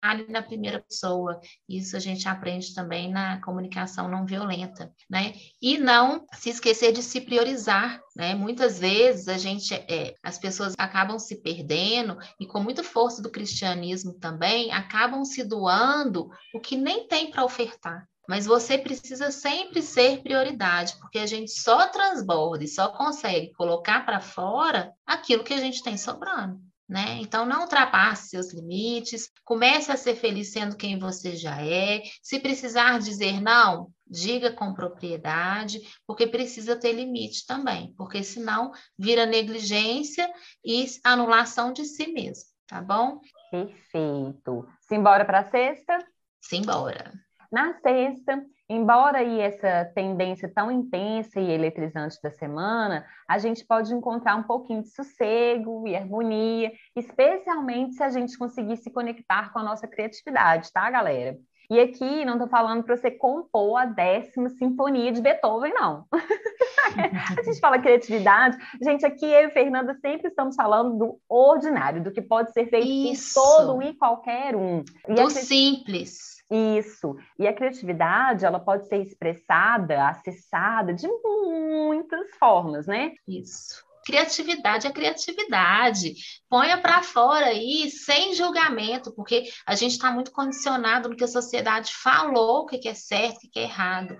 fale 0.00 0.26
na 0.28 0.42
primeira 0.42 0.80
pessoa. 0.80 1.40
Isso 1.68 1.96
a 1.96 2.00
gente 2.00 2.28
aprende 2.28 2.74
também 2.74 3.10
na 3.10 3.40
comunicação 3.40 4.08
não 4.08 4.24
violenta, 4.24 4.92
né? 5.08 5.34
E 5.60 5.78
não 5.78 6.26
se 6.32 6.50
esquecer 6.50 6.92
de 6.92 7.02
se 7.02 7.20
priorizar, 7.20 8.00
né? 8.14 8.34
Muitas 8.34 8.78
vezes 8.78 9.28
a 9.28 9.38
gente, 9.38 9.74
é, 9.74 10.14
as 10.22 10.38
pessoas 10.38 10.74
acabam 10.78 11.18
se 11.18 11.36
perdendo 11.42 12.18
e 12.40 12.46
com 12.46 12.60
muita 12.60 12.82
força 12.82 13.22
do 13.22 13.30
cristianismo 13.30 14.14
também 14.14 14.72
acabam 14.72 15.24
se 15.24 15.44
doando 15.44 16.30
o 16.54 16.60
que 16.60 16.76
nem 16.76 17.06
tem 17.06 17.30
para 17.30 17.44
ofertar. 17.44 18.06
Mas 18.28 18.44
você 18.44 18.76
precisa 18.76 19.30
sempre 19.30 19.80
ser 19.80 20.22
prioridade, 20.22 20.96
porque 21.00 21.18
a 21.18 21.26
gente 21.26 21.50
só 21.50 21.88
transborda 21.88 22.62
e 22.62 22.68
só 22.68 22.88
consegue 22.88 23.54
colocar 23.54 24.04
para 24.04 24.20
fora 24.20 24.92
aquilo 25.06 25.42
que 25.42 25.54
a 25.54 25.58
gente 25.58 25.82
tem 25.82 25.96
sobrando. 25.96 26.60
Né? 26.88 27.18
Então, 27.20 27.44
não 27.44 27.62
ultrapasse 27.62 28.30
seus 28.30 28.52
limites, 28.54 29.30
comece 29.44 29.92
a 29.92 29.96
ser 29.96 30.14
feliz 30.14 30.52
sendo 30.52 30.74
quem 30.74 30.98
você 30.98 31.36
já 31.36 31.60
é. 31.62 32.02
Se 32.22 32.40
precisar 32.40 32.98
dizer 32.98 33.42
não, 33.42 33.90
diga 34.06 34.52
com 34.52 34.72
propriedade, 34.72 35.80
porque 36.06 36.26
precisa 36.26 36.80
ter 36.80 36.92
limite 36.92 37.44
também, 37.46 37.92
porque 37.94 38.24
senão 38.24 38.72
vira 38.98 39.26
negligência 39.26 40.32
e 40.64 40.86
anulação 41.04 41.74
de 41.74 41.84
si 41.84 42.10
mesmo, 42.10 42.48
tá 42.66 42.80
bom? 42.80 43.20
Perfeito. 43.50 44.66
Simbora 44.88 45.26
para 45.26 45.40
a 45.40 45.50
sexta? 45.50 45.98
Simbora. 46.40 47.12
Na 47.52 47.74
sexta, 47.80 48.42
embora 48.68 49.18
aí 49.18 49.40
essa 49.40 49.84
tendência 49.94 50.50
tão 50.54 50.70
intensa 50.70 51.40
e 51.40 51.50
eletrizante 51.50 52.18
da 52.22 52.30
semana, 52.30 53.06
a 53.28 53.38
gente 53.38 53.64
pode 53.64 53.94
encontrar 53.94 54.36
um 54.36 54.42
pouquinho 54.42 54.82
de 54.82 54.90
sossego 54.90 55.86
e 55.86 55.96
harmonia, 55.96 56.72
especialmente 56.94 57.94
se 57.94 58.02
a 58.02 58.10
gente 58.10 58.36
conseguir 58.36 58.76
se 58.76 58.90
conectar 58.90 59.52
com 59.52 59.58
a 59.58 59.62
nossa 59.62 59.86
criatividade, 59.86 60.72
tá, 60.72 60.90
galera? 60.90 61.38
E 61.70 61.78
aqui 61.80 62.24
não 62.24 62.34
estou 62.34 62.48
falando 62.48 62.82
para 62.82 62.96
você 62.96 63.10
compor 63.10 63.78
a 63.78 63.84
décima 63.84 64.48
sinfonia 64.48 65.12
de 65.12 65.20
Beethoven, 65.20 65.74
não. 65.74 66.06
a 67.38 67.42
gente 67.42 67.60
fala 67.60 67.78
criatividade. 67.78 68.56
Gente, 68.82 69.04
aqui 69.04 69.26
eu 69.26 69.48
e 69.48 69.50
Fernanda 69.50 69.94
sempre 70.00 70.28
estamos 70.28 70.56
falando 70.56 70.96
do 70.96 71.20
ordinário, 71.28 72.02
do 72.02 72.10
que 72.10 72.22
pode 72.22 72.54
ser 72.54 72.70
feito 72.70 73.12
Isso. 73.12 73.34
por 73.34 73.56
todo 73.56 73.82
e 73.82 73.92
qualquer 73.94 74.56
um. 74.56 74.82
E 75.06 75.14
do 75.14 75.28
simples. 75.28 76.37
Isso. 76.50 77.16
E 77.38 77.46
a 77.46 77.52
criatividade, 77.52 78.44
ela 78.44 78.58
pode 78.58 78.88
ser 78.88 79.02
expressada, 79.02 80.08
acessada 80.08 80.94
de 80.94 81.06
muitas 81.06 82.30
formas, 82.38 82.86
né? 82.86 83.12
Isso. 83.26 83.86
Criatividade 84.06 84.86
é 84.86 84.90
criatividade. 84.90 86.14
Ponha 86.48 86.78
para 86.78 87.02
fora 87.02 87.46
aí, 87.46 87.90
sem 87.90 88.32
julgamento, 88.32 89.12
porque 89.12 89.44
a 89.66 89.74
gente 89.74 89.92
está 89.92 90.10
muito 90.10 90.32
condicionado 90.32 91.10
no 91.10 91.16
que 91.16 91.24
a 91.24 91.28
sociedade 91.28 91.92
falou, 91.94 92.60
o 92.60 92.66
que 92.66 92.88
é 92.88 92.94
certo, 92.94 93.44
o 93.44 93.50
que 93.50 93.58
é 93.58 93.64
errado. 93.64 94.16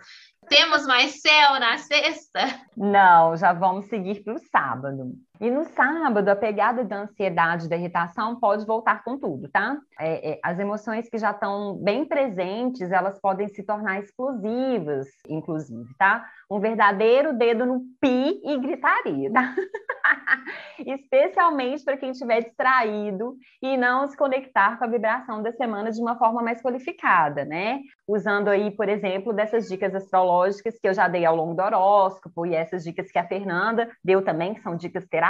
Temos 0.46 0.86
mais 0.86 1.20
céu 1.20 1.58
na 1.58 1.78
sexta? 1.78 2.40
Não, 2.76 3.36
já 3.36 3.52
vamos 3.52 3.86
seguir 3.86 4.22
para 4.22 4.34
o 4.34 4.38
sábado. 4.38 5.14
E 5.40 5.50
no 5.50 5.64
sábado, 5.64 6.28
a 6.28 6.36
pegada 6.36 6.84
da 6.84 7.02
ansiedade, 7.02 7.68
da 7.68 7.76
irritação 7.76 8.40
pode 8.40 8.66
voltar 8.66 9.04
com 9.04 9.16
tudo, 9.16 9.48
tá? 9.48 9.78
É, 9.98 10.32
é, 10.32 10.40
as 10.42 10.58
emoções 10.58 11.08
que 11.08 11.16
já 11.16 11.30
estão 11.30 11.76
bem 11.76 12.04
presentes, 12.04 12.90
elas 12.90 13.20
podem 13.20 13.46
se 13.48 13.62
tornar 13.62 14.00
explosivas, 14.00 15.06
inclusive, 15.28 15.94
tá? 15.96 16.26
Um 16.50 16.58
verdadeiro 16.58 17.32
dedo 17.32 17.64
no 17.66 17.82
pi 18.00 18.40
e 18.44 18.58
gritaria, 18.58 19.32
tá? 19.32 19.54
Especialmente 20.84 21.84
para 21.84 21.96
quem 21.96 22.10
estiver 22.10 22.42
distraído 22.42 23.36
e 23.62 23.76
não 23.76 24.08
se 24.08 24.16
conectar 24.16 24.76
com 24.76 24.84
a 24.84 24.88
vibração 24.88 25.40
da 25.40 25.52
semana 25.52 25.92
de 25.92 26.00
uma 26.00 26.16
forma 26.16 26.42
mais 26.42 26.60
qualificada, 26.60 27.44
né? 27.44 27.80
Usando 28.08 28.48
aí, 28.48 28.72
por 28.72 28.88
exemplo, 28.88 29.32
dessas 29.32 29.68
dicas 29.68 29.94
astrológicas 29.94 30.78
que 30.80 30.88
eu 30.88 30.94
já 30.94 31.06
dei 31.06 31.24
ao 31.24 31.36
longo 31.36 31.54
do 31.54 31.62
horóscopo 31.62 32.46
e 32.46 32.54
essas 32.54 32.82
dicas 32.82 33.10
que 33.12 33.18
a 33.18 33.26
Fernanda 33.26 33.88
deu 34.02 34.24
também, 34.24 34.54
que 34.54 34.62
são 34.62 34.76
dicas 34.76 35.06
terapêuticas, 35.06 35.27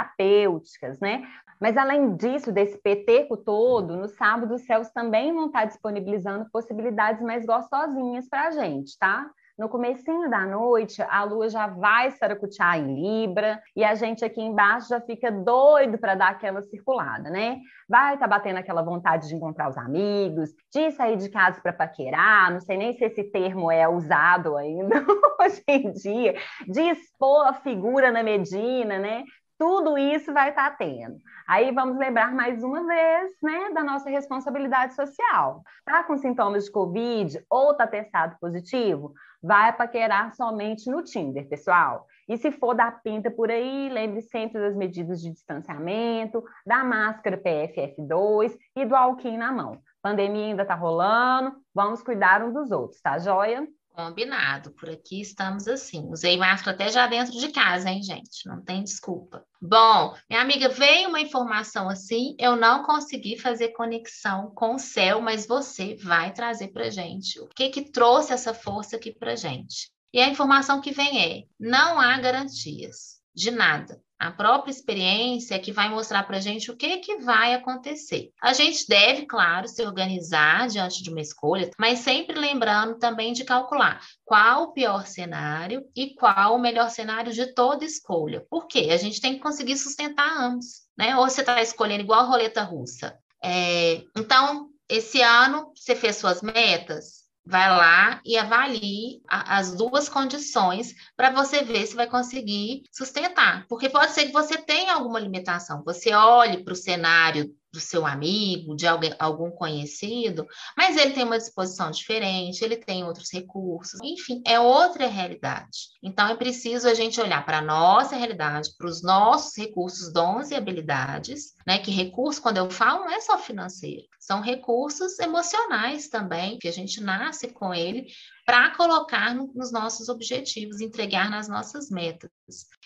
né? 0.99 1.23
Mas 1.59 1.75
além 1.75 2.15
disso, 2.15 2.51
desse 2.51 2.77
peteco 2.77 3.35
todo, 3.35 3.97
no 3.97 4.07
sábado 4.07 4.55
os 4.55 4.65
céus 4.65 4.89
também 4.91 5.33
vão 5.33 5.47
estar 5.47 5.65
disponibilizando 5.65 6.49
possibilidades 6.51 7.21
mais 7.21 7.45
gostosinhas 7.45 8.29
para 8.29 8.47
a 8.47 8.51
gente, 8.51 8.97
tá? 8.97 9.29
No 9.59 9.67
comecinho 9.67 10.29
da 10.29 10.45
noite, 10.45 11.01
a 11.01 11.21
lua 11.25 11.49
já 11.49 11.67
vai 11.67 12.11
saracutear 12.11 12.79
em 12.79 12.95
Libra 12.95 13.61
e 13.75 13.83
a 13.83 13.93
gente 13.93 14.23
aqui 14.23 14.41
embaixo 14.41 14.87
já 14.87 15.01
fica 15.01 15.29
doido 15.29 15.97
para 15.97 16.15
dar 16.15 16.29
aquela 16.29 16.61
circulada, 16.61 17.29
né? 17.29 17.59
Vai 17.89 18.13
estar 18.13 18.25
tá 18.25 18.37
batendo 18.37 18.55
aquela 18.55 18.81
vontade 18.81 19.27
de 19.27 19.35
encontrar 19.35 19.67
os 19.67 19.77
amigos, 19.77 20.51
de 20.73 20.91
sair 20.91 21.17
de 21.17 21.27
casa 21.27 21.59
para 21.59 21.73
paquerar, 21.73 22.53
não 22.53 22.61
sei 22.61 22.77
nem 22.77 22.93
se 22.93 23.03
esse 23.03 23.21
termo 23.25 23.69
é 23.69 23.85
usado 23.85 24.55
ainda 24.55 24.95
hoje 25.41 25.61
em 25.67 25.91
dia, 25.91 26.35
de 26.65 26.81
expor 26.91 27.47
a 27.47 27.53
figura 27.53 28.13
na 28.13 28.23
Medina, 28.23 28.97
né? 28.97 29.25
Tudo 29.59 29.97
isso 29.97 30.33
vai 30.33 30.51
estar 30.51 30.71
tá 30.71 30.75
tendo. 30.77 31.17
Aí 31.45 31.69
vamos 31.73 31.97
lembrar 31.97 32.33
mais 32.33 32.63
uma 32.63 32.81
vez, 32.81 33.33
né, 33.43 33.71
da 33.73 33.83
nossa 33.83 34.09
responsabilidade 34.09 34.95
social. 34.95 35.61
Tá 35.83 36.01
com 36.01 36.17
sintomas 36.17 36.63
de 36.63 36.71
Covid 36.71 37.45
ou 37.49 37.73
tá 37.73 37.85
testado 37.85 38.37
positivo? 38.39 39.13
Vai 39.43 39.73
paquerar 39.73 40.33
somente 40.33 40.89
no 40.89 41.03
Tinder, 41.03 41.45
pessoal. 41.49 42.07
E 42.25 42.37
se 42.37 42.51
for 42.51 42.73
dar 42.73 43.01
pinta 43.03 43.29
por 43.29 43.51
aí, 43.51 43.89
lembre 43.89 44.21
sempre 44.21 44.61
das 44.61 44.77
medidas 44.77 45.21
de 45.21 45.29
distanciamento, 45.29 46.41
da 46.65 46.81
máscara 46.85 47.37
PFF2 47.37 48.57
e 48.77 48.85
do 48.85 48.95
alquim 48.95 49.37
na 49.37 49.51
mão. 49.51 49.81
Pandemia 50.01 50.45
ainda 50.45 50.63
tá 50.63 50.75
rolando, 50.75 51.53
vamos 51.75 52.01
cuidar 52.01 52.41
um 52.45 52.53
dos 52.53 52.71
outros, 52.71 53.01
tá 53.01 53.19
joia? 53.19 53.67
Combinado, 53.89 54.71
por 54.71 54.89
aqui 54.89 55.19
estamos 55.19 55.67
assim. 55.67 56.07
Usei 56.09 56.37
máscara 56.37 56.71
até 56.71 56.89
já 56.89 57.05
dentro 57.07 57.37
de 57.37 57.49
casa, 57.49 57.89
hein, 57.89 58.01
gente? 58.01 58.47
Não 58.47 58.61
tem 58.61 58.83
desculpa. 58.83 59.45
Bom, 59.61 60.15
minha 60.29 60.41
amiga, 60.41 60.69
veio 60.69 61.09
uma 61.09 61.19
informação 61.19 61.89
assim, 61.89 62.35
eu 62.39 62.55
não 62.55 62.83
consegui 62.83 63.37
fazer 63.37 63.69
conexão 63.69 64.51
com 64.55 64.75
o 64.75 64.79
céu, 64.79 65.19
mas 65.19 65.45
você 65.45 65.95
vai 65.95 66.31
trazer 66.31 66.69
para 66.69 66.89
gente. 66.89 67.39
O 67.39 67.47
que 67.47 67.69
que 67.69 67.91
trouxe 67.91 68.31
essa 68.31 68.53
força 68.53 68.95
aqui 68.95 69.11
para 69.11 69.35
gente? 69.35 69.91
E 70.13 70.19
a 70.19 70.29
informação 70.29 70.81
que 70.81 70.91
vem 70.91 71.21
é: 71.21 71.43
não 71.59 71.99
há 71.99 72.17
garantias 72.19 73.21
de 73.35 73.51
nada. 73.51 74.01
A 74.19 74.31
própria 74.31 74.71
experiência 74.71 75.57
que 75.59 75.71
vai 75.71 75.89
mostrar 75.89 76.23
para 76.23 76.37
a 76.37 76.41
gente 76.41 76.69
o 76.69 76.75
que, 76.75 76.97
que 76.97 77.17
vai 77.17 77.53
acontecer. 77.53 78.31
A 78.41 78.51
gente 78.51 78.85
deve, 78.87 79.25
claro, 79.25 79.67
se 79.67 79.81
organizar 79.81 80.67
diante 80.67 81.01
de 81.01 81.09
uma 81.09 81.21
escolha, 81.21 81.71
mas 81.79 81.99
sempre 81.99 82.37
lembrando 82.37 82.99
também 82.99 83.31
de 83.31 83.45
calcular 83.45 84.01
qual 84.25 84.63
o 84.63 84.73
pior 84.73 85.07
cenário 85.07 85.85
e 85.95 86.13
qual 86.15 86.55
o 86.55 86.59
melhor 86.59 86.89
cenário 86.89 87.31
de 87.31 87.53
toda 87.53 87.85
escolha. 87.85 88.45
Por 88.49 88.67
quê? 88.67 88.89
A 88.91 88.97
gente 88.97 89.21
tem 89.21 89.35
que 89.35 89.39
conseguir 89.39 89.77
sustentar 89.77 90.29
ambos, 90.37 90.81
né? 90.97 91.15
Ou 91.15 91.29
você 91.29 91.39
está 91.39 91.61
escolhendo 91.61 92.03
igual 92.03 92.19
a 92.19 92.23
roleta 92.23 92.61
russa. 92.61 93.17
É, 93.41 94.03
então, 94.17 94.69
esse 94.89 95.21
ano 95.21 95.71
você 95.75 95.95
fez 95.95 96.17
suas 96.17 96.41
metas, 96.41 97.28
vai 97.49 97.67
lá 97.67 98.21
e 98.23 98.37
avalie 98.37 99.21
a, 99.27 99.57
as 99.57 99.73
duas 99.73 100.07
condições 100.07 100.93
para 101.17 101.31
você 101.31 101.63
ver 101.63 101.85
se 101.87 101.95
vai 101.95 102.07
conseguir 102.07 102.83
sustentar. 102.91 103.65
Porque 103.67 103.89
pode 103.89 104.11
ser 104.11 104.27
que 104.27 104.31
você 104.31 104.57
tenha 104.57 104.93
alguma 104.93 105.19
limitação. 105.19 105.83
Você 105.83 106.13
olhe 106.13 106.63
para 106.63 106.73
o 106.73 106.75
cenário 106.75 107.51
do 107.71 107.79
seu 107.79 108.05
amigo, 108.05 108.75
de 108.75 108.87
alguém, 108.87 109.13
algum 109.19 109.51
conhecido, 109.51 110.47
mas 110.75 110.97
ele 110.97 111.13
tem 111.13 111.23
uma 111.23 111.37
disposição 111.37 111.91
diferente, 111.91 112.63
ele 112.63 112.77
tem 112.77 113.03
outros 113.03 113.31
recursos, 113.31 113.99
enfim, 114.03 114.41
é 114.45 114.59
outra 114.59 115.07
realidade. 115.07 115.89
Então 116.01 116.27
é 116.27 116.35
preciso 116.35 116.87
a 116.87 116.93
gente 116.93 117.21
olhar 117.21 117.45
para 117.45 117.59
a 117.59 117.63
nossa 117.63 118.15
realidade, 118.15 118.69
para 118.77 118.87
os 118.87 119.03
nossos 119.03 119.55
recursos, 119.57 120.11
dons 120.11 120.49
e 120.49 120.55
habilidades, 120.55 121.53
né? 121.65 121.77
Que 121.77 121.91
recurso, 121.91 122.41
quando 122.41 122.57
eu 122.57 122.69
falo, 122.69 123.05
não 123.05 123.11
é 123.11 123.21
só 123.21 123.37
financeiro, 123.37 124.03
são 124.19 124.41
recursos 124.41 125.19
emocionais 125.19 126.09
também, 126.09 126.57
que 126.57 126.67
a 126.67 126.73
gente 126.73 127.01
nasce 127.01 127.49
com 127.49 127.73
ele 127.73 128.07
para 128.45 128.75
colocar 128.75 129.35
no, 129.35 129.51
nos 129.53 129.71
nossos 129.71 130.09
objetivos, 130.09 130.81
entregar 130.81 131.29
nas 131.29 131.47
nossas 131.47 131.89
metas. 131.89 132.31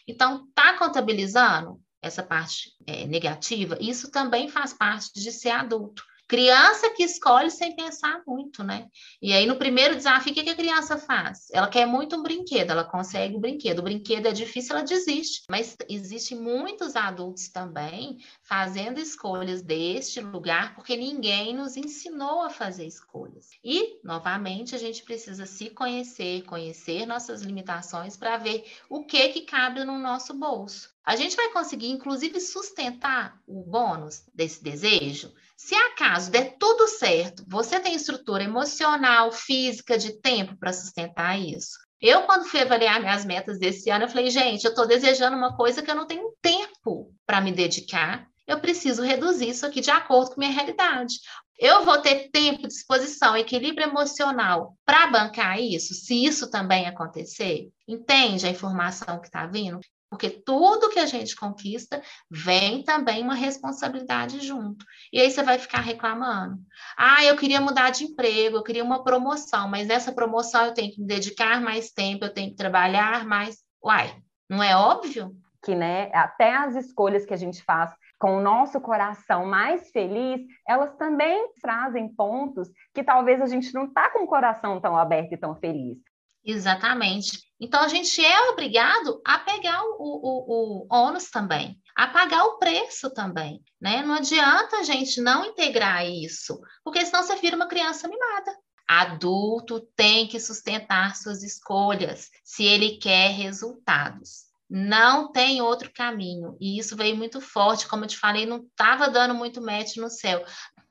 Então, 0.08 0.48
tá 0.54 0.78
contabilizando? 0.78 1.82
Essa 2.04 2.22
parte 2.22 2.72
é, 2.86 3.08
negativa, 3.08 3.78
isso 3.80 4.12
também 4.12 4.50
faz 4.50 4.74
parte 4.74 5.14
de 5.14 5.32
ser 5.32 5.52
adulto. 5.52 6.04
Criança 6.28 6.90
que 6.90 7.04
escolhe 7.04 7.52
sem 7.52 7.76
pensar 7.76 8.24
muito, 8.26 8.64
né? 8.64 8.88
E 9.22 9.34
aí, 9.34 9.46
no 9.46 9.58
primeiro 9.58 9.96
desafio, 9.96 10.32
o 10.32 10.34
que 10.34 10.50
a 10.50 10.56
criança 10.56 10.98
faz? 10.98 11.48
Ela 11.52 11.68
quer 11.68 11.86
muito 11.86 12.16
um 12.16 12.24
brinquedo, 12.24 12.72
ela 12.72 12.84
consegue 12.84 13.36
o 13.36 13.40
brinquedo. 13.40 13.80
O 13.80 13.84
brinquedo 13.84 14.28
é 14.28 14.32
difícil, 14.32 14.76
ela 14.76 14.86
desiste. 14.86 15.44
Mas 15.50 15.76
existem 15.90 16.40
muitos 16.40 16.96
adultos 16.96 17.50
também 17.50 18.18
fazendo 18.42 19.00
escolhas 19.00 19.62
deste 19.62 20.22
lugar, 20.22 20.74
porque 20.76 20.96
ninguém 20.96 21.54
nos 21.54 21.76
ensinou 21.76 22.42
a 22.42 22.50
fazer 22.50 22.88
escolhas. 22.88 23.50
E, 23.64 24.00
novamente, 24.04 24.74
a 24.74 24.80
gente 24.80 25.04
precisa 25.04 25.46
se 25.46 25.70
conhecer, 25.70 26.44
conhecer 26.46 27.06
nossas 27.06 27.42
limitações 27.42 28.16
para 28.16 28.38
ver 28.38 28.66
o 28.90 29.04
que 29.06 29.30
que 29.30 29.42
cabe 29.42 29.84
no 29.84 30.00
nosso 30.00 30.34
bolso. 30.34 30.93
A 31.06 31.18
gente 31.18 31.36
vai 31.36 31.52
conseguir, 31.52 31.90
inclusive, 31.90 32.40
sustentar 32.40 33.38
o 33.46 33.62
bônus 33.62 34.24
desse 34.34 34.64
desejo? 34.64 35.34
Se 35.58 35.76
acaso 35.76 36.32
der 36.32 36.58
tudo 36.58 36.88
certo, 36.88 37.44
você 37.48 37.80
tem 37.80 37.94
estrutura 37.94 38.44
emocional, 38.44 39.32
física, 39.32 39.98
de 39.98 40.20
tempo 40.22 40.56
para 40.58 40.72
sustentar 40.72 41.38
isso? 41.38 41.78
Eu, 42.00 42.24
quando 42.24 42.46
fui 42.46 42.62
avaliar 42.62 43.00
minhas 43.02 43.26
metas 43.26 43.60
desse 43.60 43.90
ano, 43.90 44.06
eu 44.06 44.10
falei, 44.10 44.30
gente, 44.30 44.64
eu 44.64 44.72
estou 44.72 44.88
desejando 44.88 45.36
uma 45.36 45.56
coisa 45.56 45.82
que 45.82 45.92
eu 45.92 45.96
não 45.96 46.08
tenho 46.08 46.34
tempo 46.42 47.14
para 47.26 47.42
me 47.42 47.52
dedicar. 47.52 48.28
Eu 48.46 48.60
preciso 48.60 49.02
reduzir 49.02 49.50
isso 49.50 49.66
aqui 49.66 49.80
de 49.80 49.92
acordo 49.92 50.32
com 50.32 50.40
minha 50.40 50.52
realidade. 50.52 51.16
Eu 51.58 51.86
vou 51.86 51.98
ter 52.02 52.30
tempo, 52.30 52.68
disposição, 52.68 53.38
equilíbrio 53.38 53.88
emocional 53.88 54.76
para 54.86 55.08
bancar 55.08 55.62
isso, 55.62 55.94
se 55.94 56.26
isso 56.26 56.50
também 56.50 56.88
acontecer? 56.88 57.70
Entende 57.88 58.46
a 58.46 58.50
informação 58.50 59.20
que 59.20 59.28
está 59.28 59.46
vindo? 59.46 59.80
Porque 60.14 60.30
tudo 60.30 60.92
que 60.92 61.00
a 61.00 61.08
gente 61.08 61.36
conquista 61.36 62.00
vem 62.30 62.84
também 62.84 63.24
uma 63.24 63.34
responsabilidade 63.34 64.46
junto. 64.46 64.86
E 65.12 65.20
aí 65.20 65.32
você 65.32 65.42
vai 65.42 65.58
ficar 65.58 65.80
reclamando. 65.80 66.60
Ah, 66.96 67.26
eu 67.26 67.36
queria 67.36 67.60
mudar 67.60 67.90
de 67.90 68.04
emprego, 68.04 68.58
eu 68.58 68.64
queria 68.64 68.84
uma 68.84 69.04
promoção, 69.04 69.68
mas 69.68 69.88
nessa 69.88 70.12
promoção 70.12 70.68
eu 70.68 70.74
tenho 70.74 70.94
que 70.94 71.02
me 71.02 71.08
dedicar 71.08 71.60
mais 71.60 71.92
tempo, 71.92 72.26
eu 72.26 72.34
tenho 72.34 72.52
que 72.52 72.56
trabalhar 72.56 73.26
mais. 73.26 73.58
Uai, 73.84 74.16
não 74.48 74.62
é 74.62 74.76
óbvio? 74.76 75.36
Que, 75.64 75.74
né, 75.74 76.12
até 76.14 76.56
as 76.56 76.76
escolhas 76.76 77.26
que 77.26 77.34
a 77.34 77.38
gente 77.38 77.64
faz 77.64 77.92
com 78.20 78.38
o 78.38 78.42
nosso 78.42 78.80
coração 78.80 79.48
mais 79.48 79.90
feliz, 79.90 80.42
elas 80.68 80.96
também 80.96 81.50
trazem 81.60 82.08
pontos 82.08 82.70
que 82.94 83.04
talvez 83.04 83.42
a 83.42 83.48
gente 83.48 83.74
não 83.74 83.86
está 83.86 84.12
com 84.12 84.26
o 84.26 84.28
coração 84.28 84.80
tão 84.80 84.96
aberto 84.96 85.34
e 85.34 85.38
tão 85.38 85.56
feliz. 85.56 85.98
Exatamente. 86.46 87.40
Então, 87.64 87.80
a 87.80 87.88
gente 87.88 88.24
é 88.24 88.50
obrigado 88.50 89.22
a 89.24 89.40
pegar 89.40 89.82
o, 89.86 89.96
o, 89.98 90.84
o 90.84 90.88
ônus 90.94 91.30
também, 91.32 91.80
a 91.96 92.08
pagar 92.08 92.44
o 92.44 92.58
preço 92.58 93.10
também, 93.10 93.64
né? 93.80 94.04
Não 94.04 94.16
adianta 94.16 94.80
a 94.80 94.84
gente 94.84 95.22
não 95.22 95.46
integrar 95.46 96.06
isso, 96.06 96.60
porque 96.84 97.06
senão 97.06 97.24
você 97.24 97.38
vira 97.38 97.56
uma 97.56 97.70
criança 97.70 98.06
mimada. 98.10 98.54
Adulto 98.86 99.80
tem 99.96 100.28
que 100.28 100.42
sustentar 100.42 101.16
suas 101.16 101.42
escolhas 101.42 102.30
se 102.44 102.66
ele 102.66 102.98
quer 102.98 103.30
resultados. 103.30 104.52
Não 104.70 105.32
tem 105.32 105.62
outro 105.62 105.90
caminho. 105.94 106.58
E 106.60 106.78
isso 106.78 106.98
veio 106.98 107.16
muito 107.16 107.40
forte, 107.40 107.88
como 107.88 108.04
eu 108.04 108.10
te 108.10 108.18
falei, 108.18 108.46
não 108.46 108.58
estava 108.58 109.10
dando 109.10 109.34
muito 109.34 109.62
match 109.62 109.96
no 109.96 110.10
céu 110.10 110.44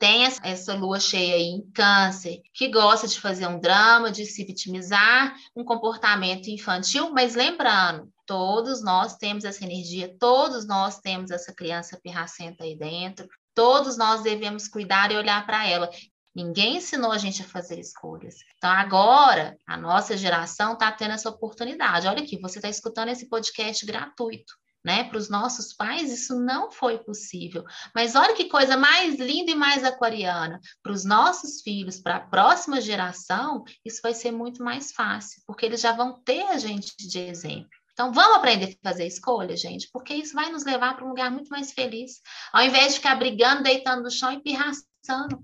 tem 0.02 0.24
essa 0.24 0.74
lua 0.74 0.98
cheia 0.98 1.36
aí 1.36 1.44
em 1.44 1.70
câncer, 1.70 2.42
que 2.52 2.66
gosta 2.66 3.06
de 3.06 3.20
fazer 3.20 3.46
um 3.46 3.60
drama, 3.60 4.10
de 4.10 4.26
se 4.26 4.44
vitimizar, 4.44 5.32
um 5.54 5.64
comportamento 5.64 6.48
infantil, 6.48 7.12
mas 7.12 7.36
lembrando, 7.36 8.12
todos 8.26 8.82
nós 8.82 9.14
temos 9.14 9.44
essa 9.44 9.62
energia, 9.62 10.12
todos 10.18 10.66
nós 10.66 10.98
temos 10.98 11.30
essa 11.30 11.54
criança 11.54 12.00
pirracenta 12.02 12.64
aí 12.64 12.76
dentro, 12.76 13.28
todos 13.54 13.96
nós 13.96 14.22
devemos 14.22 14.66
cuidar 14.66 15.12
e 15.12 15.16
olhar 15.16 15.46
para 15.46 15.68
ela. 15.68 15.88
Ninguém 16.34 16.78
ensinou 16.78 17.12
a 17.12 17.18
gente 17.18 17.40
a 17.40 17.46
fazer 17.46 17.78
escolhas. 17.78 18.34
Então, 18.56 18.70
agora, 18.70 19.56
a 19.64 19.76
nossa 19.76 20.16
geração 20.16 20.72
está 20.72 20.90
tendo 20.90 21.12
essa 21.12 21.30
oportunidade. 21.30 22.08
Olha 22.08 22.24
aqui, 22.24 22.40
você 22.40 22.58
está 22.58 22.68
escutando 22.68 23.10
esse 23.10 23.28
podcast 23.28 23.86
gratuito 23.86 24.52
né? 24.84 25.04
Para 25.04 25.18
os 25.18 25.28
nossos 25.28 25.72
pais, 25.72 26.12
isso 26.12 26.38
não 26.38 26.70
foi 26.70 26.98
possível. 26.98 27.64
Mas 27.94 28.14
olha 28.14 28.34
que 28.34 28.48
coisa 28.48 28.76
mais 28.76 29.18
linda 29.18 29.50
e 29.50 29.54
mais 29.54 29.84
aquariana. 29.84 30.60
Para 30.82 30.92
os 30.92 31.04
nossos 31.04 31.60
filhos, 31.62 32.00
para 32.00 32.16
a 32.16 32.20
próxima 32.20 32.80
geração, 32.80 33.64
isso 33.84 34.00
vai 34.02 34.14
ser 34.14 34.32
muito 34.32 34.62
mais 34.62 34.92
fácil, 34.92 35.42
porque 35.46 35.66
eles 35.66 35.80
já 35.80 35.92
vão 35.92 36.20
ter 36.22 36.42
a 36.42 36.58
gente 36.58 36.94
de 36.96 37.18
exemplo. 37.18 37.68
Então, 37.92 38.10
vamos 38.12 38.38
aprender 38.38 38.76
a 38.84 38.88
fazer 38.88 39.06
escolha, 39.06 39.56
gente, 39.56 39.88
porque 39.92 40.14
isso 40.14 40.34
vai 40.34 40.50
nos 40.50 40.64
levar 40.64 40.96
para 40.96 41.04
um 41.04 41.10
lugar 41.10 41.30
muito 41.30 41.48
mais 41.48 41.72
feliz. 41.72 42.20
Ao 42.52 42.64
invés 42.64 42.88
de 42.88 43.00
ficar 43.00 43.16
brigando, 43.16 43.62
deitando 43.62 44.02
no 44.02 44.10
chão 44.10 44.32
e 44.32 44.40
pirraçando. 44.40 45.42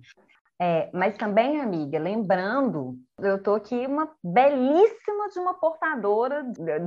É, 0.60 0.90
mas 0.92 1.16
também, 1.16 1.60
amiga, 1.60 1.98
lembrando, 1.98 2.98
eu 3.20 3.36
estou 3.36 3.54
aqui 3.54 3.86
uma 3.86 4.08
belíssima 4.22 5.28
de 5.32 5.38
uma 5.40 5.54
portadora 5.54 6.44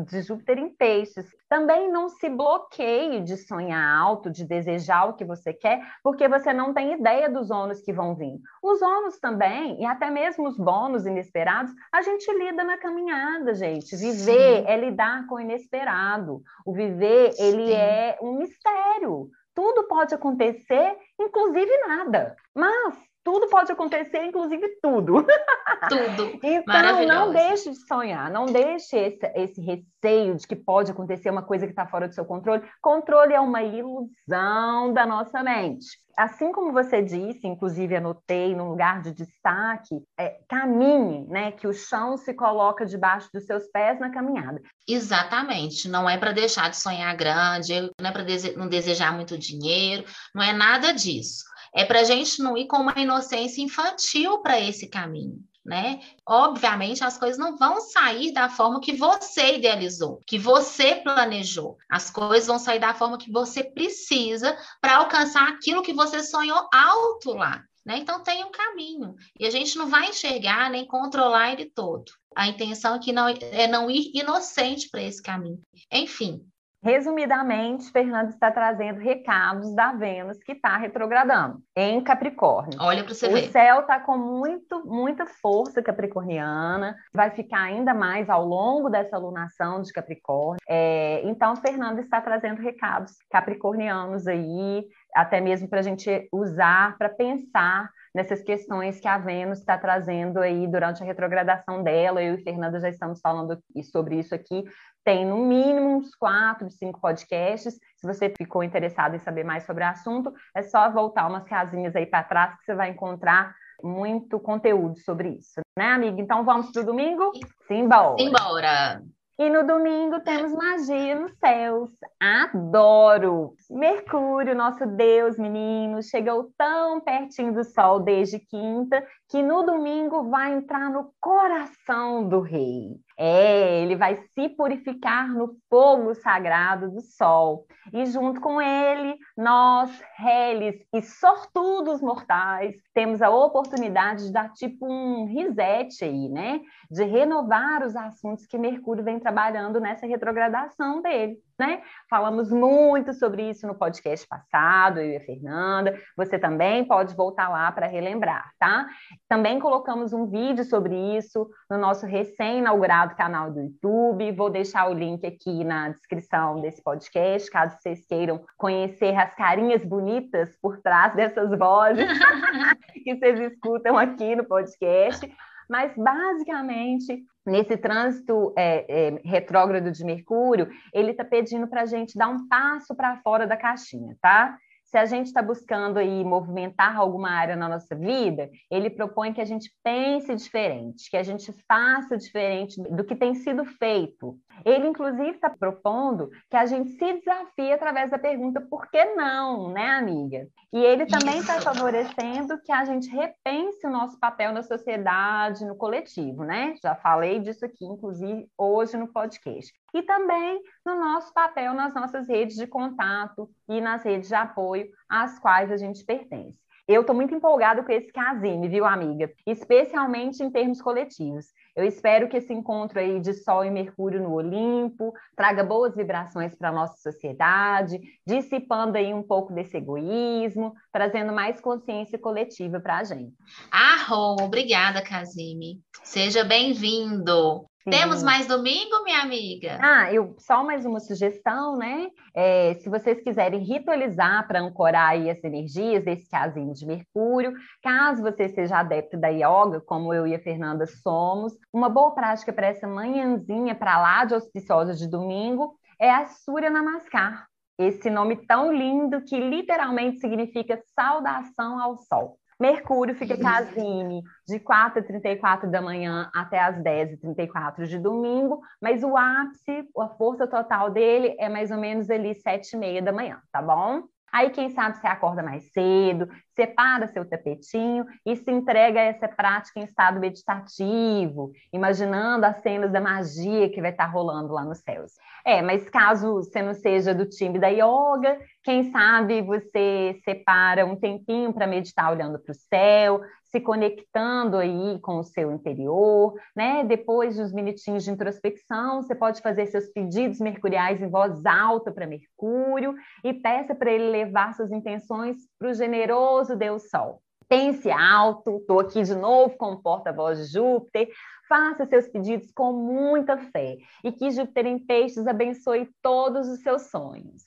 de 0.07 0.21
Júpiter 0.21 0.57
em 0.57 0.69
peixes. 0.69 1.25
Também 1.49 1.91
não 1.91 2.07
se 2.07 2.29
bloqueie 2.29 3.21
de 3.21 3.35
sonhar 3.35 3.99
alto, 3.99 4.29
de 4.29 4.45
desejar 4.45 5.09
o 5.09 5.13
que 5.13 5.25
você 5.25 5.53
quer, 5.53 5.81
porque 6.01 6.27
você 6.27 6.53
não 6.53 6.73
tem 6.73 6.93
ideia 6.93 7.29
dos 7.29 7.51
ônus 7.51 7.81
que 7.81 7.91
vão 7.91 8.15
vir. 8.15 8.39
Os 8.63 8.81
ônus 8.81 9.19
também, 9.19 9.81
e 9.81 9.85
até 9.85 10.09
mesmo 10.09 10.47
os 10.47 10.57
bônus 10.57 11.05
inesperados, 11.05 11.71
a 11.91 12.01
gente 12.01 12.31
lida 12.31 12.63
na 12.63 12.77
caminhada, 12.77 13.53
gente. 13.53 13.95
Viver 13.95 14.61
Sim. 14.61 14.65
é 14.67 14.77
lidar 14.77 15.27
com 15.27 15.35
o 15.35 15.39
inesperado. 15.39 16.41
O 16.65 16.73
viver, 16.73 17.33
Sim. 17.33 17.43
ele 17.43 17.73
é 17.73 18.17
um 18.21 18.37
mistério. 18.37 19.29
Tudo 19.53 19.83
pode 19.83 20.15
acontecer, 20.15 20.97
inclusive 21.19 21.77
nada. 21.87 22.35
Mas 22.55 22.95
tudo 23.23 23.47
pode 23.47 23.71
acontecer, 23.71 24.23
inclusive 24.23 24.67
tudo. 24.81 25.25
Tudo. 25.89 26.39
então, 26.43 27.05
não 27.07 27.31
deixe 27.31 27.71
de 27.71 27.87
sonhar, 27.87 28.29
não 28.29 28.45
deixe 28.45 28.95
esse, 28.95 29.25
esse 29.35 29.61
receio 29.61 30.35
de 30.35 30.45
que 30.45 30.55
pode 30.55 30.91
acontecer 30.91 31.29
uma 31.29 31.41
coisa 31.41 31.65
que 31.65 31.71
está 31.71 31.87
fora 31.87 32.07
do 32.07 32.13
seu 32.13 32.23
controle. 32.23 32.61
Controle 32.81 33.33
é 33.33 33.39
uma 33.39 33.63
ilusão 33.63 34.93
da 34.93 35.05
nossa 35.05 35.41
mente. 35.41 35.87
Assim 36.15 36.51
como 36.51 36.73
você 36.73 37.01
disse, 37.01 37.47
inclusive 37.47 37.95
anotei 37.95 38.53
no 38.53 38.69
lugar 38.69 39.01
de 39.01 39.11
destaque, 39.11 40.03
é, 40.19 40.39
caminhe, 40.47 41.25
né? 41.27 41.51
Que 41.51 41.65
o 41.65 41.73
chão 41.73 42.15
se 42.15 42.33
coloca 42.33 42.85
debaixo 42.85 43.29
dos 43.33 43.45
seus 43.45 43.65
pés 43.71 43.99
na 43.99 44.11
caminhada. 44.11 44.61
Exatamente. 44.87 45.89
Não 45.89 46.07
é 46.07 46.17
para 46.17 46.31
deixar 46.31 46.69
de 46.69 46.77
sonhar 46.77 47.15
grande, 47.15 47.89
não 47.99 48.09
é 48.09 48.11
para 48.11 48.23
dese 48.23 48.55
não 48.55 48.67
desejar 48.67 49.15
muito 49.15 49.37
dinheiro, 49.37 50.03
não 50.35 50.43
é 50.43 50.53
nada 50.53 50.93
disso 50.93 51.49
é 51.73 51.85
para 51.85 52.01
a 52.01 52.03
gente 52.03 52.41
não 52.41 52.57
ir 52.57 52.67
com 52.67 52.77
uma 52.77 52.93
inocência 52.97 53.61
infantil 53.61 54.39
para 54.39 54.59
esse 54.59 54.87
caminho. 54.87 55.39
Né? 55.63 55.99
Obviamente, 56.27 57.03
as 57.03 57.17
coisas 57.17 57.37
não 57.37 57.55
vão 57.55 57.79
sair 57.81 58.33
da 58.33 58.49
forma 58.49 58.81
que 58.81 58.93
você 58.93 59.57
idealizou, 59.57 60.19
que 60.25 60.37
você 60.37 60.95
planejou. 60.95 61.77
As 61.89 62.09
coisas 62.09 62.47
vão 62.47 62.59
sair 62.59 62.79
da 62.79 62.93
forma 62.93 63.17
que 63.17 63.31
você 63.31 63.63
precisa 63.63 64.57
para 64.81 64.97
alcançar 64.97 65.47
aquilo 65.47 65.83
que 65.83 65.93
você 65.93 66.23
sonhou 66.23 66.67
alto 66.73 67.33
lá. 67.33 67.63
Né? 67.85 67.97
Então 67.97 68.21
tem 68.21 68.43
um 68.43 68.51
caminho 68.51 69.15
e 69.39 69.45
a 69.45 69.49
gente 69.49 69.75
não 69.77 69.87
vai 69.87 70.09
enxergar 70.09 70.69
nem 70.69 70.85
controlar 70.85 71.53
ele 71.53 71.65
todo. 71.65 72.11
A 72.35 72.47
intenção 72.47 72.93
aqui 72.95 73.11
não, 73.11 73.27
é 73.27 73.67
não 73.67 73.89
ir 73.89 74.11
inocente 74.13 74.87
para 74.89 75.01
esse 75.01 75.21
caminho. 75.21 75.61
Enfim, 75.91 76.45
Resumidamente, 76.83 77.91
Fernando 77.91 78.29
está 78.29 78.49
trazendo 78.49 78.99
recados 78.99 79.75
da 79.75 79.91
Vênus 79.93 80.39
que 80.43 80.53
está 80.53 80.77
retrogradando 80.77 81.61
em 81.75 82.03
Capricórnio. 82.03 82.79
Olha 82.81 83.03
para 83.03 83.13
você 83.13 83.27
o 83.27 83.33
ver. 83.33 83.49
O 83.49 83.51
céu 83.51 83.81
está 83.81 83.99
com 83.99 84.17
muito, 84.17 84.83
muita 84.83 85.27
força 85.27 85.79
capricorniana, 85.79 86.95
vai 87.13 87.29
ficar 87.29 87.61
ainda 87.61 87.93
mais 87.93 88.29
ao 88.31 88.43
longo 88.43 88.89
dessa 88.89 89.15
lunação 89.15 89.83
de 89.83 89.93
Capricórnio. 89.93 90.59
É, 90.67 91.21
então, 91.23 91.55
Fernando 91.55 91.99
está 91.99 92.19
trazendo 92.19 92.63
recados 92.63 93.13
capricornianos 93.29 94.25
aí, 94.25 94.83
até 95.15 95.39
mesmo 95.39 95.69
para 95.69 95.81
a 95.81 95.83
gente 95.83 96.27
usar 96.31 96.97
para 96.97 97.09
pensar 97.09 97.91
nessas 98.13 98.41
questões 98.41 98.99
que 98.99 99.07
a 99.07 99.17
Vênus 99.17 99.59
está 99.59 99.77
trazendo 99.77 100.39
aí 100.39 100.67
durante 100.67 101.01
a 101.01 101.05
retrogradação 101.05 101.83
dela. 101.83 102.21
Eu 102.21 102.35
e 102.35 102.43
Fernanda 102.43 102.79
já 102.79 102.89
estamos 102.89 103.19
falando 103.21 103.57
sobre 103.91 104.19
isso 104.19 104.35
aqui, 104.35 104.63
tem 105.03 105.25
no 105.25 105.37
mínimo 105.37 105.97
uns 105.97 106.13
quatro, 106.15 106.69
cinco 106.69 106.99
podcasts. 106.99 107.73
Se 107.73 108.07
você 108.07 108.31
ficou 108.37 108.63
interessado 108.63 109.15
em 109.15 109.19
saber 109.19 109.43
mais 109.43 109.65
sobre 109.65 109.83
o 109.83 109.87
assunto, 109.87 110.33
é 110.55 110.61
só 110.61 110.89
voltar 110.91 111.27
umas 111.27 111.45
casinhas 111.45 111.95
aí 111.95 112.05
para 112.05 112.23
trás 112.23 112.57
que 112.57 112.65
você 112.65 112.75
vai 112.75 112.89
encontrar 112.89 113.55
muito 113.83 114.39
conteúdo 114.39 114.99
sobre 114.99 115.29
isso, 115.29 115.59
né, 115.77 115.93
amiga? 115.93 116.21
Então 116.21 116.45
vamos 116.45 116.71
para 116.71 116.81
o 116.81 116.85
domingo? 116.85 117.31
Simbora! 117.67 118.15
Simbora! 118.17 119.01
E 119.39 119.49
no 119.49 119.65
domingo 119.65 120.19
temos 120.19 120.53
magia 120.53 121.15
nos 121.15 121.31
céus. 121.39 121.89
Adoro! 122.19 123.53
Mercúrio, 123.69 124.55
nosso 124.55 124.85
Deus, 124.85 125.37
menino, 125.37 126.03
chegou 126.03 126.51
tão 126.57 126.99
pertinho 127.01 127.53
do 127.53 127.63
Sol 127.63 128.01
desde 128.01 128.39
quinta 128.39 129.03
que 129.29 129.41
no 129.41 129.63
domingo 129.63 130.29
vai 130.29 130.53
entrar 130.53 130.91
no 130.91 131.11
coração 131.19 132.27
do 132.27 132.41
rei. 132.41 132.99
É, 133.23 133.83
ele 133.83 133.95
vai 133.95 134.15
se 134.15 134.49
purificar 134.49 135.29
no 135.29 135.55
fogo 135.69 136.15
sagrado 136.15 136.89
do 136.89 137.01
sol. 137.01 137.67
E 137.93 138.03
junto 138.07 138.41
com 138.41 138.59
ele, 138.59 139.15
nós, 139.37 139.91
réis 140.17 140.75
e 140.91 141.03
sortudos 141.03 142.01
mortais, 142.01 142.75
temos 142.95 143.21
a 143.21 143.29
oportunidade 143.29 144.25
de 144.25 144.33
dar 144.33 144.51
tipo 144.53 144.91
um 144.91 145.25
reset 145.25 146.03
aí, 146.03 146.29
né? 146.29 146.61
De 146.89 147.03
renovar 147.03 147.85
os 147.85 147.95
assuntos 147.95 148.47
que 148.47 148.57
Mercúrio 148.57 149.03
vem 149.03 149.19
trabalhando 149.19 149.79
nessa 149.79 150.07
retrogradação 150.07 150.99
dele 150.99 151.37
né? 151.61 151.83
Falamos 152.09 152.51
muito 152.51 153.13
sobre 153.13 153.47
isso 153.51 153.67
no 153.67 153.75
podcast 153.75 154.27
passado, 154.27 154.99
eu 154.99 155.11
e 155.11 155.17
a 155.17 155.21
Fernanda. 155.21 155.95
Você 156.17 156.39
também 156.39 156.83
pode 156.83 157.15
voltar 157.15 157.49
lá 157.49 157.71
para 157.71 157.85
relembrar, 157.85 158.49
tá? 158.59 158.87
Também 159.29 159.59
colocamos 159.59 160.11
um 160.11 160.25
vídeo 160.25 160.63
sobre 160.63 160.95
isso 161.15 161.47
no 161.69 161.77
nosso 161.77 162.07
recém-inaugurado 162.07 163.15
canal 163.15 163.51
do 163.51 163.61
YouTube. 163.61 164.31
Vou 164.31 164.49
deixar 164.49 164.89
o 164.89 164.93
link 164.93 165.23
aqui 165.23 165.63
na 165.63 165.89
descrição 165.89 166.59
desse 166.59 166.81
podcast, 166.81 167.51
caso 167.51 167.77
vocês 167.79 168.07
queiram 168.07 168.43
conhecer 168.57 169.15
as 169.15 169.35
carinhas 169.35 169.85
bonitas 169.85 170.57
por 170.59 170.81
trás 170.81 171.13
dessas 171.15 171.55
vozes 171.55 172.07
que 173.03 173.15
vocês 173.15 173.39
escutam 173.51 173.99
aqui 173.99 174.35
no 174.35 174.45
podcast. 174.45 175.31
Mas, 175.71 175.93
basicamente, 175.95 177.23
nesse 177.45 177.77
trânsito 177.77 178.53
é, 178.57 179.07
é, 179.07 179.21
retrógrado 179.23 179.89
de 179.89 180.03
Mercúrio, 180.03 180.67
ele 180.93 181.11
está 181.11 181.23
pedindo 181.23 181.65
para 181.65 181.83
a 181.83 181.85
gente 181.85 182.17
dar 182.17 182.27
um 182.27 182.45
passo 182.49 182.93
para 182.93 183.21
fora 183.21 183.47
da 183.47 183.55
caixinha, 183.55 184.17
tá? 184.21 184.57
se 184.91 184.97
a 184.97 185.05
gente 185.05 185.27
está 185.27 185.41
buscando 185.41 185.97
aí 185.97 186.21
movimentar 186.25 186.97
alguma 186.97 187.29
área 187.31 187.55
na 187.55 187.69
nossa 187.69 187.95
vida, 187.95 188.49
ele 188.69 188.89
propõe 188.89 189.31
que 189.31 189.39
a 189.39 189.45
gente 189.45 189.71
pense 189.81 190.35
diferente, 190.35 191.09
que 191.09 191.15
a 191.15 191.23
gente 191.23 191.49
faça 191.65 192.17
diferente 192.17 192.75
do 192.81 193.05
que 193.05 193.15
tem 193.15 193.33
sido 193.33 193.63
feito. 193.63 194.37
Ele, 194.65 194.87
inclusive, 194.87 195.31
está 195.31 195.49
propondo 195.49 196.29
que 196.49 196.55
a 196.55 196.65
gente 196.65 196.91
se 196.91 197.13
desafie 197.13 197.73
através 197.73 198.09
da 198.11 198.19
pergunta 198.19 198.61
por 198.61 198.89
que 198.89 199.03
não, 199.15 199.71
né, 199.71 199.89
amiga? 199.91 200.47
E 200.71 200.79
ele 200.83 201.05
também 201.05 201.39
está 201.39 201.59
favorecendo 201.59 202.61
que 202.61 202.71
a 202.71 202.85
gente 202.85 203.09
repense 203.09 203.85
o 203.85 203.89
nosso 203.89 204.19
papel 204.19 204.53
na 204.53 204.63
sociedade, 204.63 205.65
no 205.65 205.75
coletivo, 205.75 206.43
né? 206.43 206.75
Já 206.81 206.95
falei 206.95 207.39
disso 207.39 207.65
aqui, 207.65 207.85
inclusive, 207.85 208.47
hoje 208.57 208.97
no 208.97 209.07
podcast 209.07 209.73
e 209.93 210.01
também 210.01 210.61
no 210.85 210.95
nosso 210.95 211.33
papel 211.33 211.73
nas 211.73 211.93
nossas 211.93 212.27
redes 212.27 212.55
de 212.55 212.67
contato 212.67 213.49
e 213.67 213.81
nas 213.81 214.03
redes 214.03 214.29
de 214.29 214.35
apoio 214.35 214.87
às 215.09 215.39
quais 215.39 215.71
a 215.71 215.77
gente 215.77 216.05
pertence. 216.05 216.59
Eu 216.87 217.01
estou 217.01 217.15
muito 217.15 217.33
empolgada 217.33 217.83
com 217.83 217.91
esse 217.91 218.11
casime, 218.11 218.67
viu, 218.67 218.85
amiga? 218.85 219.31
Especialmente 219.45 220.43
em 220.43 220.49
termos 220.49 220.81
coletivos. 220.81 221.45
Eu 221.75 221.85
espero 221.85 222.27
que 222.27 222.37
esse 222.37 222.53
encontro 222.53 222.99
aí 222.99 223.19
de 223.19 223.33
Sol 223.33 223.63
e 223.63 223.71
Mercúrio 223.71 224.21
no 224.21 224.33
Olimpo 224.33 225.13
traga 225.35 225.63
boas 225.63 225.95
vibrações 225.95 226.53
para 226.53 226.69
a 226.69 226.73
nossa 226.73 226.97
sociedade, 226.97 227.99
dissipando 228.27 228.97
aí 228.97 229.13
um 229.13 229.23
pouco 229.23 229.53
desse 229.53 229.77
egoísmo, 229.77 230.73
trazendo 230.91 231.31
mais 231.31 231.61
consciência 231.61 232.19
coletiva 232.19 232.79
para 232.79 232.97
a 232.97 233.03
gente. 233.03 233.33
Arro, 233.71 234.35
obrigada, 234.41 235.01
Casime. 235.01 235.79
Seja 236.03 236.43
bem-vindo. 236.43 237.70
Temos 237.89 238.21
mais 238.21 238.45
domingo, 238.45 239.03
minha 239.03 239.21
amiga? 239.21 239.79
Ah, 239.81 240.13
eu 240.13 240.35
só 240.37 240.63
mais 240.63 240.85
uma 240.85 240.99
sugestão, 240.99 241.75
né? 241.77 242.09
É, 242.35 242.75
se 242.75 242.87
vocês 242.89 243.19
quiserem 243.21 243.63
ritualizar 243.63 244.47
para 244.47 244.61
ancorar 244.61 245.09
aí 245.09 245.29
as 245.29 245.43
energias 245.43 246.03
desse 246.03 246.29
casinho 246.29 246.73
de 246.73 246.85
Mercúrio, 246.85 247.53
caso 247.81 248.21
você 248.21 248.49
seja 248.49 248.79
adepto 248.79 249.17
da 249.17 249.29
yoga, 249.29 249.81
como 249.81 250.13
eu 250.13 250.27
e 250.27 250.35
a 250.35 250.39
Fernanda 250.39 250.85
somos, 250.85 251.53
uma 251.73 251.89
boa 251.89 252.11
prática 252.13 252.53
para 252.53 252.67
essa 252.67 252.87
manhãzinha 252.87 253.73
para 253.73 253.99
lá 253.99 254.25
de 254.25 254.35
auspiciosa 254.35 254.93
de 254.93 255.09
domingo 255.09 255.73
é 255.99 256.11
a 256.11 256.27
Surya 256.27 256.69
Namaskar. 256.69 257.47
Esse 257.79 258.11
nome 258.11 258.35
tão 258.45 258.71
lindo 258.71 259.23
que 259.23 259.39
literalmente 259.39 260.19
significa 260.19 260.79
saudação 260.95 261.79
ao 261.79 261.97
sol. 261.97 262.37
Mercúrio 262.61 263.15
fica 263.15 263.35
casime 263.35 264.21
de 264.47 264.59
4h34 264.59 265.65
da 265.65 265.81
manhã 265.81 266.29
até 266.31 266.59
as 266.59 266.77
10h34 266.77 267.87
de 267.87 267.97
domingo, 267.97 268.61
mas 268.79 269.01
o 269.01 269.17
ápice, 269.17 269.89
a 269.97 270.07
força 270.09 270.45
total 270.45 270.91
dele 270.91 271.35
é 271.39 271.49
mais 271.49 271.71
ou 271.71 271.77
menos 271.79 272.07
ali 272.11 272.35
7h30 272.35 273.01
da 273.01 273.11
manhã, 273.11 273.41
tá 273.51 273.63
bom? 273.63 274.03
Aí, 274.31 274.49
quem 274.51 274.69
sabe, 274.69 274.97
você 274.97 275.07
acorda 275.07 275.43
mais 275.43 275.73
cedo, 275.73 276.29
separa 276.55 277.07
seu 277.07 277.27
tapetinho 277.27 278.05
e 278.25 278.35
se 278.37 278.49
entrega 278.49 278.99
a 278.99 279.03
essa 279.03 279.27
prática 279.27 279.79
em 279.79 279.83
estado 279.83 280.21
meditativo, 280.21 281.51
imaginando 281.73 282.45
as 282.45 282.61
cenas 282.61 282.91
da 282.91 283.01
magia 283.01 283.69
que 283.69 283.81
vai 283.81 283.91
estar 283.91 284.05
rolando 284.05 284.53
lá 284.53 284.63
nos 284.63 284.79
céus. 284.79 285.11
É, 285.45 285.61
mas 285.61 285.89
caso 285.89 286.35
você 286.35 286.61
não 286.61 286.73
seja 286.73 287.13
do 287.13 287.25
time 287.25 287.59
da 287.59 287.67
yoga, 287.67 288.39
quem 288.63 288.91
sabe 288.91 289.41
você 289.41 290.19
separa 290.23 290.85
um 290.85 290.95
tempinho 290.95 291.53
para 291.53 291.67
meditar 291.67 292.11
olhando 292.11 292.39
para 292.39 292.51
o 292.51 292.55
céu, 292.55 293.21
se 293.45 293.59
conectando 293.59 294.57
aí 294.57 294.99
com 295.01 295.19
o 295.19 295.23
seu 295.23 295.51
interior, 295.51 296.33
né? 296.55 296.83
Depois 296.83 297.35
dos 297.35 297.51
minutinhos 297.51 298.03
de 298.03 298.11
introspecção, 298.11 299.01
você 299.01 299.13
pode 299.13 299.41
fazer 299.41 299.65
seus 299.65 299.87
pedidos 299.87 300.39
mercuriais 300.39 301.01
em 301.01 301.09
voz 301.09 301.45
alta 301.45 301.91
para 301.91 302.07
Mercúrio 302.07 302.95
e 303.23 303.33
peça 303.33 303.75
para 303.75 303.91
ele 303.91 304.09
levar 304.09 304.53
suas 304.53 304.71
intenções 304.71 305.37
para 305.59 305.69
o 305.69 305.73
generoso 305.73 306.55
Deus 306.55 306.89
Sol. 306.89 307.21
Pense 307.51 307.91
alto, 307.91 308.59
estou 308.59 308.79
aqui 308.79 309.03
de 309.03 309.13
novo 309.13 309.57
com 309.57 309.73
o 309.73 309.81
porta-voz 309.81 310.39
de 310.39 310.53
Júpiter, 310.53 311.09
faça 311.49 311.85
seus 311.85 312.07
pedidos 312.07 312.49
com 312.55 312.71
muita 312.71 313.37
fé 313.37 313.77
e 314.01 314.09
que 314.09 314.31
Júpiter 314.31 314.67
em 314.67 314.79
peixes 314.79 315.27
abençoe 315.27 315.89
todos 316.01 316.47
os 316.47 316.61
seus 316.61 316.83
sonhos. 316.83 317.43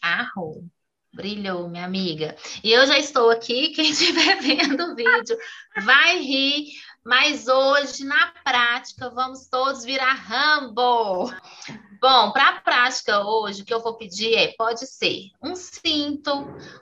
Arro! 0.00 0.64
Brilhou, 1.12 1.68
minha 1.68 1.84
amiga. 1.84 2.34
E 2.64 2.72
eu 2.72 2.86
já 2.86 2.98
estou 2.98 3.28
aqui, 3.28 3.68
quem 3.76 3.90
estiver 3.90 4.40
vendo 4.40 4.84
o 4.84 4.96
vídeo 4.96 5.36
vai 5.84 6.18
rir, 6.20 6.68
mas 7.04 7.46
hoje, 7.46 8.06
na 8.06 8.32
prática, 8.42 9.10
vamos 9.10 9.48
todos 9.48 9.84
virar 9.84 10.14
Rambo. 10.14 11.30
Bom, 12.02 12.32
para 12.32 12.48
a 12.48 12.60
prática 12.60 13.24
hoje, 13.24 13.62
o 13.62 13.64
que 13.64 13.72
eu 13.72 13.80
vou 13.80 13.94
pedir 13.94 14.34
é: 14.34 14.52
pode 14.58 14.84
ser 14.88 15.28
um 15.40 15.54
cinto, 15.54 16.32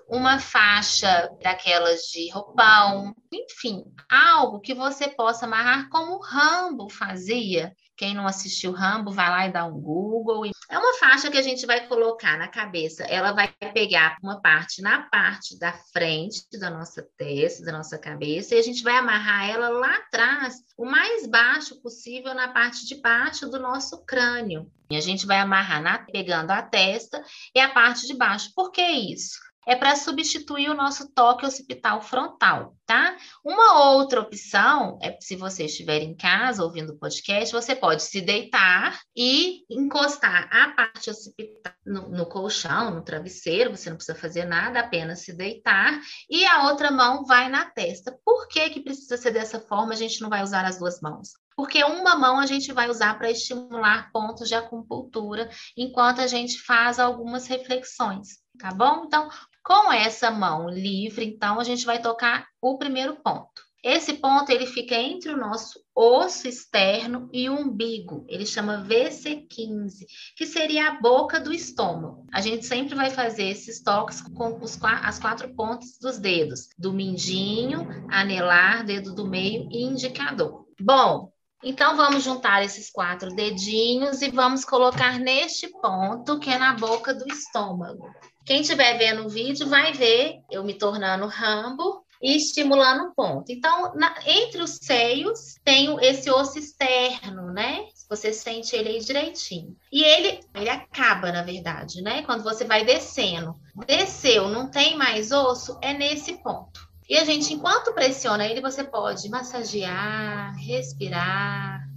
uma 0.08 0.38
faixa 0.38 1.28
daquelas 1.42 2.04
de 2.04 2.30
roupão, 2.30 3.14
enfim, 3.30 3.84
algo 4.10 4.60
que 4.60 4.72
você 4.72 5.10
possa 5.10 5.44
amarrar 5.44 5.90
como 5.90 6.14
o 6.14 6.22
Rambo 6.22 6.88
fazia 6.88 7.76
quem 8.00 8.14
não 8.14 8.26
assistiu 8.26 8.72
Rambo, 8.72 9.12
vai 9.12 9.28
lá 9.28 9.46
e 9.46 9.52
dá 9.52 9.66
um 9.66 9.78
Google. 9.78 10.50
É 10.70 10.78
uma 10.78 10.94
faixa 10.94 11.30
que 11.30 11.36
a 11.36 11.42
gente 11.42 11.66
vai 11.66 11.86
colocar 11.86 12.38
na 12.38 12.48
cabeça. 12.48 13.02
Ela 13.02 13.32
vai 13.32 13.52
pegar 13.74 14.16
uma 14.22 14.40
parte 14.40 14.80
na 14.80 15.02
parte 15.02 15.58
da 15.58 15.74
frente 15.92 16.46
da 16.58 16.70
nossa 16.70 17.06
testa, 17.18 17.62
da 17.62 17.72
nossa 17.72 17.98
cabeça, 17.98 18.54
e 18.54 18.58
a 18.58 18.62
gente 18.62 18.82
vai 18.82 18.96
amarrar 18.96 19.50
ela 19.50 19.68
lá 19.68 19.96
atrás, 19.96 20.54
o 20.78 20.86
mais 20.86 21.26
baixo 21.26 21.78
possível 21.82 22.32
na 22.32 22.48
parte 22.48 22.86
de 22.86 22.94
baixo 23.02 23.50
do 23.50 23.60
nosso 23.60 24.02
crânio. 24.06 24.66
E 24.90 24.96
a 24.96 25.00
gente 25.02 25.26
vai 25.26 25.38
amarrar 25.38 25.82
na, 25.82 25.98
pegando 25.98 26.52
a 26.52 26.62
testa 26.62 27.22
e 27.54 27.60
a 27.60 27.68
parte 27.68 28.06
de 28.06 28.14
baixo. 28.14 28.50
Por 28.56 28.72
que 28.72 28.80
isso? 28.82 29.38
É 29.66 29.76
para 29.76 29.96
substituir 29.96 30.70
o 30.70 30.74
nosso 30.74 31.12
toque 31.12 31.44
occipital 31.44 32.00
frontal, 32.00 32.74
tá? 32.86 33.16
Uma 33.44 33.92
outra 33.92 34.20
opção 34.20 34.98
é 35.02 35.16
se 35.20 35.36
você 35.36 35.64
estiver 35.64 36.02
em 36.02 36.16
casa 36.16 36.64
ouvindo 36.64 36.92
o 36.92 36.98
podcast, 36.98 37.52
você 37.52 37.74
pode 37.74 38.02
se 38.02 38.20
deitar 38.20 38.98
e 39.16 39.64
encostar 39.70 40.48
a 40.50 40.70
parte 40.72 41.10
occipital 41.10 41.72
no, 41.84 42.08
no 42.08 42.26
colchão, 42.26 42.90
no 42.90 43.02
travesseiro, 43.02 43.76
você 43.76 43.90
não 43.90 43.96
precisa 43.96 44.18
fazer 44.18 44.44
nada, 44.44 44.80
apenas 44.80 45.20
se 45.20 45.32
deitar, 45.32 46.00
e 46.28 46.44
a 46.46 46.68
outra 46.68 46.90
mão 46.90 47.24
vai 47.24 47.48
na 47.48 47.64
testa. 47.64 48.16
Por 48.24 48.48
que, 48.48 48.70
que 48.70 48.80
precisa 48.80 49.16
ser 49.16 49.30
dessa 49.32 49.60
forma? 49.60 49.92
A 49.92 49.96
gente 49.96 50.20
não 50.20 50.28
vai 50.28 50.42
usar 50.42 50.64
as 50.64 50.78
duas 50.78 51.00
mãos 51.00 51.30
porque 51.60 51.84
uma 51.84 52.16
mão 52.16 52.38
a 52.38 52.46
gente 52.46 52.72
vai 52.72 52.88
usar 52.88 53.18
para 53.18 53.30
estimular 53.30 54.10
pontos 54.12 54.48
de 54.48 54.54
acupuntura, 54.54 55.50
enquanto 55.76 56.22
a 56.22 56.26
gente 56.26 56.58
faz 56.62 56.98
algumas 56.98 57.46
reflexões, 57.46 58.38
tá 58.58 58.72
bom? 58.72 59.04
Então, 59.04 59.28
com 59.62 59.92
essa 59.92 60.30
mão 60.30 60.68
livre, 60.68 61.24
então, 61.24 61.60
a 61.60 61.64
gente 61.64 61.84
vai 61.84 62.00
tocar 62.00 62.46
o 62.60 62.78
primeiro 62.78 63.16
ponto. 63.16 63.70
Esse 63.82 64.14
ponto 64.14 64.50
ele 64.50 64.66
fica 64.66 64.94
entre 64.94 65.32
o 65.32 65.38
nosso 65.38 65.80
osso 65.94 66.46
externo 66.46 67.30
e 67.32 67.48
o 67.48 67.54
umbigo. 67.54 68.26
Ele 68.28 68.44
chama 68.44 68.84
VC15, 68.86 70.04
que 70.36 70.44
seria 70.44 70.88
a 70.88 71.00
boca 71.00 71.40
do 71.40 71.50
estômago. 71.50 72.26
A 72.30 72.42
gente 72.42 72.66
sempre 72.66 72.94
vai 72.94 73.08
fazer 73.08 73.44
esses 73.44 73.82
toques 73.82 74.20
com 74.20 74.58
os, 74.60 74.78
as 74.82 75.18
quatro 75.18 75.54
pontas 75.54 75.98
dos 75.98 76.18
dedos, 76.18 76.68
do 76.78 76.92
mindinho, 76.92 77.88
anelar, 78.10 78.84
dedo 78.84 79.14
do 79.14 79.26
meio 79.26 79.66
e 79.72 79.82
indicador. 79.82 80.66
Bom, 80.78 81.32
então 81.64 81.96
vamos 81.96 82.22
juntar 82.22 82.62
esses 82.62 82.90
quatro 82.90 83.34
dedinhos 83.34 84.20
e 84.20 84.30
vamos 84.30 84.62
colocar 84.62 85.18
neste 85.18 85.68
ponto 85.68 86.38
que 86.38 86.50
é 86.50 86.58
na 86.58 86.74
boca 86.74 87.14
do 87.14 87.26
estômago. 87.28 88.10
Quem 88.50 88.62
estiver 88.62 88.98
vendo 88.98 89.26
o 89.26 89.28
vídeo 89.28 89.68
vai 89.68 89.92
ver 89.92 90.40
eu 90.50 90.64
me 90.64 90.74
tornando 90.74 91.28
Rambo 91.28 92.04
e 92.20 92.34
estimulando 92.34 93.04
o 93.04 93.14
ponto. 93.14 93.52
Então, 93.52 93.94
na, 93.94 94.12
entre 94.26 94.60
os 94.60 94.72
seios 94.82 95.54
tem 95.64 95.96
esse 96.04 96.28
osso 96.28 96.58
externo, 96.58 97.52
né? 97.52 97.86
Você 98.08 98.32
sente 98.32 98.74
ele 98.74 98.88
aí 98.88 98.98
direitinho. 98.98 99.76
E 99.92 100.02
ele, 100.02 100.40
ele 100.52 100.68
acaba, 100.68 101.30
na 101.30 101.42
verdade, 101.42 102.02
né? 102.02 102.22
Quando 102.22 102.42
você 102.42 102.64
vai 102.64 102.84
descendo. 102.84 103.54
Desceu, 103.86 104.48
não 104.48 104.68
tem 104.68 104.96
mais 104.96 105.30
osso, 105.30 105.78
é 105.80 105.92
nesse 105.92 106.32
ponto. 106.42 106.90
E 107.08 107.16
a 107.16 107.24
gente, 107.24 107.54
enquanto 107.54 107.94
pressiona 107.94 108.44
ele, 108.44 108.60
você 108.60 108.82
pode 108.82 109.28
massagear, 109.28 110.56
respirar, 110.56 111.88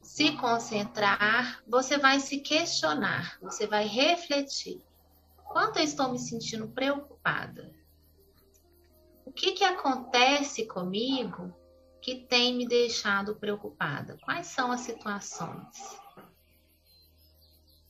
se 0.00 0.36
concentrar, 0.36 1.64
você 1.66 1.98
vai 1.98 2.20
se 2.20 2.38
questionar, 2.38 3.36
você 3.42 3.66
vai 3.66 3.88
refletir. 3.88 4.80
Quanto 5.54 5.78
eu 5.78 5.84
estou 5.84 6.10
me 6.10 6.18
sentindo 6.18 6.66
preocupada? 6.66 7.72
O 9.24 9.30
que, 9.30 9.52
que 9.52 9.62
acontece 9.62 10.66
comigo 10.66 11.54
que 12.02 12.26
tem 12.26 12.56
me 12.56 12.66
deixado 12.66 13.36
preocupada? 13.36 14.18
Quais 14.24 14.48
são 14.48 14.72
as 14.72 14.80
situações? 14.80 15.96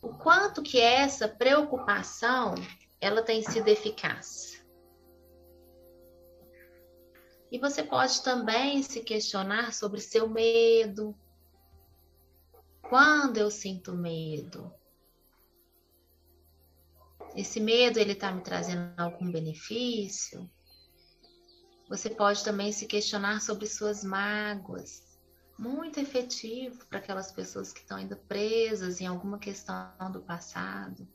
O 0.03 0.11
quanto 0.11 0.62
que 0.62 0.79
essa 0.79 1.27
preocupação 1.27 2.55
ela 3.01 3.23
tem 3.23 3.41
sido 3.41 3.67
eficaz? 3.69 4.62
E 7.51 7.59
você 7.59 7.83
pode 7.83 8.23
também 8.23 8.83
se 8.83 9.01
questionar 9.01 9.73
sobre 9.73 10.03
seu 10.03 10.29
medo. 10.29 11.17
Quando 12.83 13.39
eu 13.39 13.51
sinto 13.51 13.95
medo? 13.95 14.71
Esse 17.35 17.61
medo 17.61 17.99
ele 17.99 18.12
está 18.12 18.30
me 18.30 18.43
trazendo 18.43 18.93
algum 18.97 19.30
benefício? 19.30 20.49
Você 21.89 22.09
pode 22.09 22.45
também 22.45 22.72
se 22.72 22.87
questionar 22.87 23.41
sobre 23.41 23.66
suas 23.66 24.05
mágoas. 24.05 25.03
Muito 25.59 26.01
efetivo 26.01 26.85
para 26.87 26.99
aquelas 26.99 27.30
pessoas 27.30 27.72
que 27.72 27.80
estão 27.80 27.99
ainda 27.99 28.16
presas 28.16 29.01
em 29.01 29.07
alguma 29.07 29.39
questão 29.39 29.93
do 30.12 30.20
passado. 30.20 31.07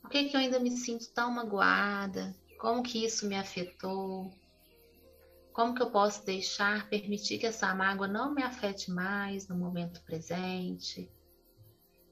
Por 0.00 0.10
que, 0.10 0.24
que 0.24 0.36
eu 0.36 0.40
ainda 0.40 0.60
me 0.60 0.70
sinto 0.70 1.12
tão 1.12 1.30
magoada? 1.30 2.36
Como 2.60 2.82
que 2.82 3.04
isso 3.04 3.26
me 3.26 3.36
afetou? 3.36 4.30
Como 5.52 5.74
que 5.74 5.82
eu 5.82 5.90
posso 5.90 6.24
deixar, 6.24 6.88
permitir 6.88 7.38
que 7.38 7.46
essa 7.46 7.74
mágoa 7.74 8.06
não 8.06 8.34
me 8.34 8.42
afete 8.42 8.90
mais 8.90 9.48
no 9.48 9.56
momento 9.56 10.02
presente? 10.04 11.10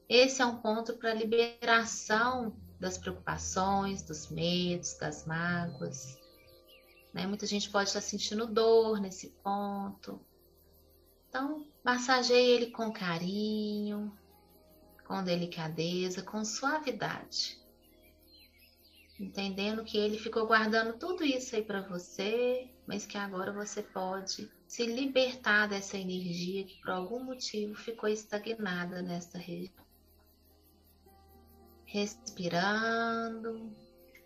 Esse 0.09 0.41
é 0.41 0.45
um 0.45 0.57
ponto 0.57 0.97
para 0.97 1.13
liberação 1.13 2.55
das 2.79 2.97
preocupações, 2.97 4.01
dos 4.01 4.29
medos, 4.29 4.97
das 4.97 5.25
mágoas. 5.25 6.19
Né? 7.13 7.25
Muita 7.25 7.45
gente 7.45 7.69
pode 7.69 7.89
estar 7.89 8.01
sentindo 8.01 8.45
dor 8.45 8.99
nesse 8.99 9.29
ponto. 9.43 10.19
Então, 11.29 11.65
massageie 11.83 12.51
ele 12.51 12.71
com 12.71 12.91
carinho, 12.91 14.11
com 15.07 15.23
delicadeza, 15.23 16.21
com 16.21 16.43
suavidade. 16.43 17.59
Entendendo 19.17 19.85
que 19.85 19.97
ele 19.97 20.17
ficou 20.17 20.45
guardando 20.45 20.97
tudo 20.97 21.23
isso 21.23 21.55
aí 21.55 21.63
para 21.63 21.81
você, 21.81 22.69
mas 22.85 23.05
que 23.05 23.17
agora 23.17 23.53
você 23.53 23.81
pode 23.81 24.51
se 24.67 24.85
libertar 24.85 25.67
dessa 25.67 25.97
energia 25.97 26.65
que 26.65 26.81
por 26.81 26.89
algum 26.89 27.23
motivo 27.23 27.75
ficou 27.75 28.09
estagnada 28.09 29.01
nessa 29.01 29.37
região 29.37 29.84
respirando, 31.85 33.71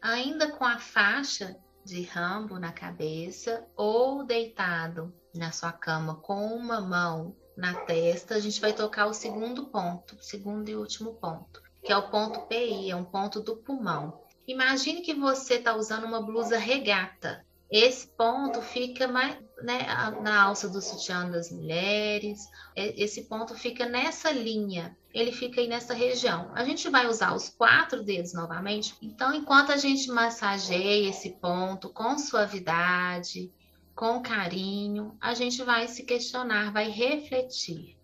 ainda 0.01 0.51
com 0.51 0.65
a 0.65 0.79
faixa 0.79 1.55
de 1.83 2.03
rambo 2.03 2.59
na 2.59 2.71
cabeça 2.71 3.65
ou 3.75 4.23
deitado 4.23 5.13
na 5.33 5.51
sua 5.51 5.71
cama 5.71 6.15
com 6.15 6.47
uma 6.47 6.81
mão 6.81 7.35
na 7.55 7.73
testa, 7.73 8.35
a 8.35 8.39
gente 8.39 8.61
vai 8.61 8.73
tocar 8.73 9.07
o 9.07 9.13
segundo 9.13 9.67
ponto, 9.67 10.17
segundo 10.21 10.69
e 10.69 10.75
último 10.75 11.15
ponto, 11.15 11.61
que 11.83 11.91
é 11.91 11.97
o 11.97 12.09
ponto 12.09 12.47
PI, 12.47 12.91
é 12.91 12.95
um 12.95 13.03
ponto 13.03 13.41
do 13.41 13.57
pulmão. 13.57 14.21
Imagine 14.47 15.01
que 15.01 15.13
você 15.13 15.55
está 15.55 15.75
usando 15.75 16.05
uma 16.05 16.21
blusa 16.21 16.57
regata. 16.57 17.45
Esse 17.71 18.07
ponto 18.07 18.61
fica 18.61 19.07
mais 19.07 19.37
né, 19.61 19.85
na 20.21 20.43
alça 20.43 20.67
do 20.67 20.81
sutiã 20.81 21.29
das 21.29 21.51
mulheres. 21.51 22.39
Esse 22.75 23.25
ponto 23.25 23.55
fica 23.55 23.85
nessa 23.85 24.31
linha 24.31 24.97
ele 25.13 25.31
fica 25.31 25.59
aí 25.59 25.67
nessa 25.67 25.93
região. 25.93 26.51
A 26.53 26.63
gente 26.63 26.87
vai 26.89 27.07
usar 27.07 27.33
os 27.33 27.49
quatro 27.49 28.03
dedos 28.03 28.33
novamente. 28.33 28.95
Então, 29.01 29.33
enquanto 29.33 29.71
a 29.71 29.77
gente 29.77 30.07
massageia 30.09 31.09
esse 31.09 31.31
ponto 31.31 31.89
com 31.89 32.17
suavidade, 32.17 33.51
com 33.95 34.21
carinho, 34.21 35.17
a 35.19 35.33
gente 35.33 35.63
vai 35.63 35.87
se 35.87 36.03
questionar, 36.03 36.71
vai 36.71 36.89
refletir. 36.89 37.97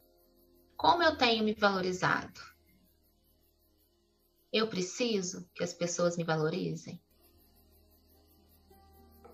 Como 0.76 1.04
eu 1.04 1.16
tenho 1.16 1.44
me 1.44 1.54
valorizado? 1.54 2.42
Eu 4.52 4.68
preciso 4.68 5.48
que 5.54 5.64
as 5.64 5.74
pessoas 5.74 6.18
me 6.18 6.24
valorizem? 6.24 7.02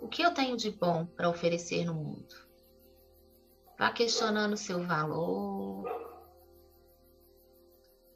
O 0.01 0.07
que 0.07 0.23
eu 0.23 0.33
tenho 0.33 0.57
de 0.57 0.71
bom 0.71 1.05
para 1.05 1.29
oferecer 1.29 1.85
no 1.85 1.93
mundo? 1.93 2.35
Vá 3.77 3.91
questionando 3.91 4.53
o 4.53 4.57
seu 4.57 4.83
valor, 4.83 5.85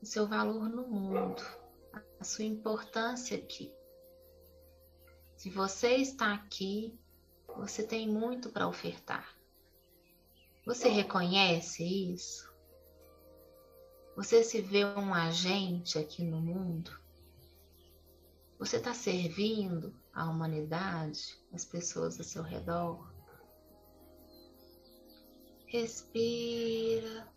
o 0.02 0.06
seu 0.06 0.28
valor 0.28 0.68
no 0.68 0.88
mundo, 0.88 1.44
a 2.20 2.24
sua 2.24 2.44
importância 2.44 3.38
aqui. 3.38 3.72
Se 5.38 5.48
você 5.52 5.98
está 5.98 6.34
aqui, 6.34 7.00
você 7.56 7.84
tem 7.84 8.10
muito 8.10 8.50
para 8.50 8.68
ofertar. 8.68 9.38
Você 10.66 10.90
reconhece 10.90 11.84
isso? 11.84 12.52
Você 14.16 14.44
se 14.44 14.60
vê 14.60 14.84
um 14.86 15.14
agente 15.14 16.00
aqui 16.00 16.24
no 16.24 16.42
mundo? 16.42 17.00
Você 18.58 18.78
está 18.78 18.94
servindo 18.94 19.94
a 20.14 20.30
humanidade, 20.30 21.38
as 21.56 21.66
pessoas 21.66 22.20
ao 22.20 22.24
seu 22.24 22.44
redor? 22.44 23.12
Respira 25.68 27.36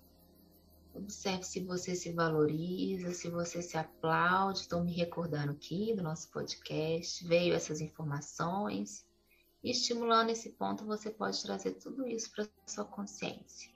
Observe 0.99 1.45
se 1.45 1.61
você 1.61 1.95
se 1.95 2.11
valoriza, 2.13 3.15
se 3.15 3.31
você 3.31 3.63
se 3.63 3.77
aplaude. 3.77 4.61
Estou 4.61 4.83
me 4.83 4.93
recordando 4.93 5.53
aqui 5.53 5.95
do 5.95 6.03
nosso 6.03 6.29
podcast, 6.31 7.25
veio 7.25 7.55
essas 7.55 7.81
informações. 7.81 9.07
E 9.63 9.71
estimulando 9.71 10.31
esse 10.31 10.51
ponto, 10.51 10.85
você 10.85 11.09
pode 11.09 11.41
trazer 11.43 11.73
tudo 11.75 12.07
isso 12.07 12.31
para 12.33 12.49
sua 12.67 12.85
consciência. 12.85 13.71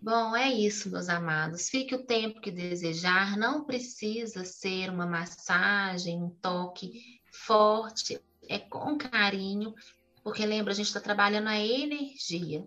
Bom, 0.00 0.34
é 0.34 0.52
isso, 0.52 0.90
meus 0.90 1.08
amados. 1.08 1.68
Fique 1.68 1.94
o 1.94 2.04
tempo 2.04 2.40
que 2.40 2.50
desejar. 2.50 3.36
Não 3.36 3.64
precisa 3.64 4.44
ser 4.44 4.90
uma 4.90 5.06
massagem, 5.06 6.22
um 6.22 6.30
toque 6.30 7.20
forte. 7.30 8.20
É 8.48 8.58
com 8.58 8.96
carinho, 8.96 9.74
porque 10.22 10.44
lembra, 10.44 10.72
a 10.72 10.76
gente 10.76 10.86
está 10.86 11.00
trabalhando 11.00 11.48
a 11.48 11.58
energia. 11.58 12.66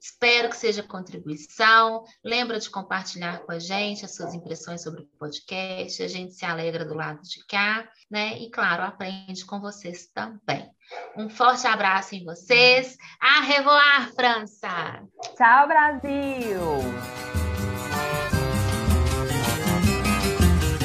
Espero 0.00 0.48
que 0.48 0.56
seja 0.56 0.82
contribuição. 0.82 2.04
Lembra 2.24 2.58
de 2.58 2.70
compartilhar 2.70 3.40
com 3.40 3.52
a 3.52 3.58
gente 3.58 4.04
as 4.04 4.14
suas 4.14 4.32
impressões 4.32 4.82
sobre 4.82 5.02
o 5.02 5.06
podcast. 5.18 6.02
A 6.02 6.08
gente 6.08 6.32
se 6.32 6.44
alegra 6.44 6.86
do 6.86 6.94
lado 6.94 7.20
de 7.22 7.44
cá, 7.46 7.86
né? 8.10 8.38
E 8.38 8.50
claro, 8.50 8.82
aprende 8.82 9.44
com 9.44 9.60
vocês 9.60 10.06
também. 10.06 10.70
Um 11.14 11.28
forte 11.28 11.66
abraço 11.66 12.14
em 12.14 12.24
vocês. 12.24 12.96
A 13.20 13.40
revoar, 13.42 14.10
França! 14.14 15.04
Tchau, 15.36 15.68
Brasil! 15.68 17.39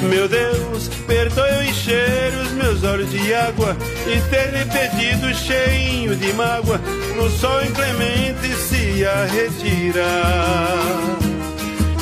Meu 0.08 0.28
Deus, 0.28 0.88
perdoe 1.06 1.50
eu 1.50 1.62
encher 1.64 2.32
os 2.42 2.52
meus 2.52 2.84
olhos 2.84 3.10
de 3.10 3.34
água 3.34 3.76
e 4.06 4.20
ter 4.30 4.52
me 4.52 4.64
pedido 4.66 5.34
cheinho 5.34 6.14
de 6.16 6.32
mágoa 6.32 6.80
no 7.16 7.28
sol 7.30 7.62
inclemente 7.64 8.54
se 8.54 9.04
a 9.04 9.24
retirar. 9.26 10.76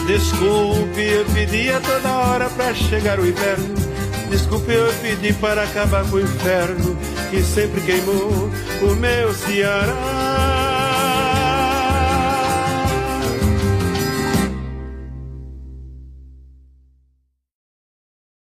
Desculpe, 0.06 1.00
eu 1.00 1.24
pedi 1.32 1.70
a 1.70 1.80
toda 1.80 2.12
hora 2.12 2.50
para 2.50 2.74
chegar 2.74 3.18
o 3.18 3.26
inverno. 3.26 3.74
Desculpe, 4.30 4.72
eu 4.72 4.92
pedi 5.00 5.32
para 5.34 5.62
acabar 5.62 6.04
com 6.04 6.16
o 6.16 6.20
inferno 6.20 6.96
que 7.30 7.42
sempre 7.42 7.80
queimou 7.80 8.50
o 8.82 8.94
meu 8.96 9.32
Ceará. 9.32 10.13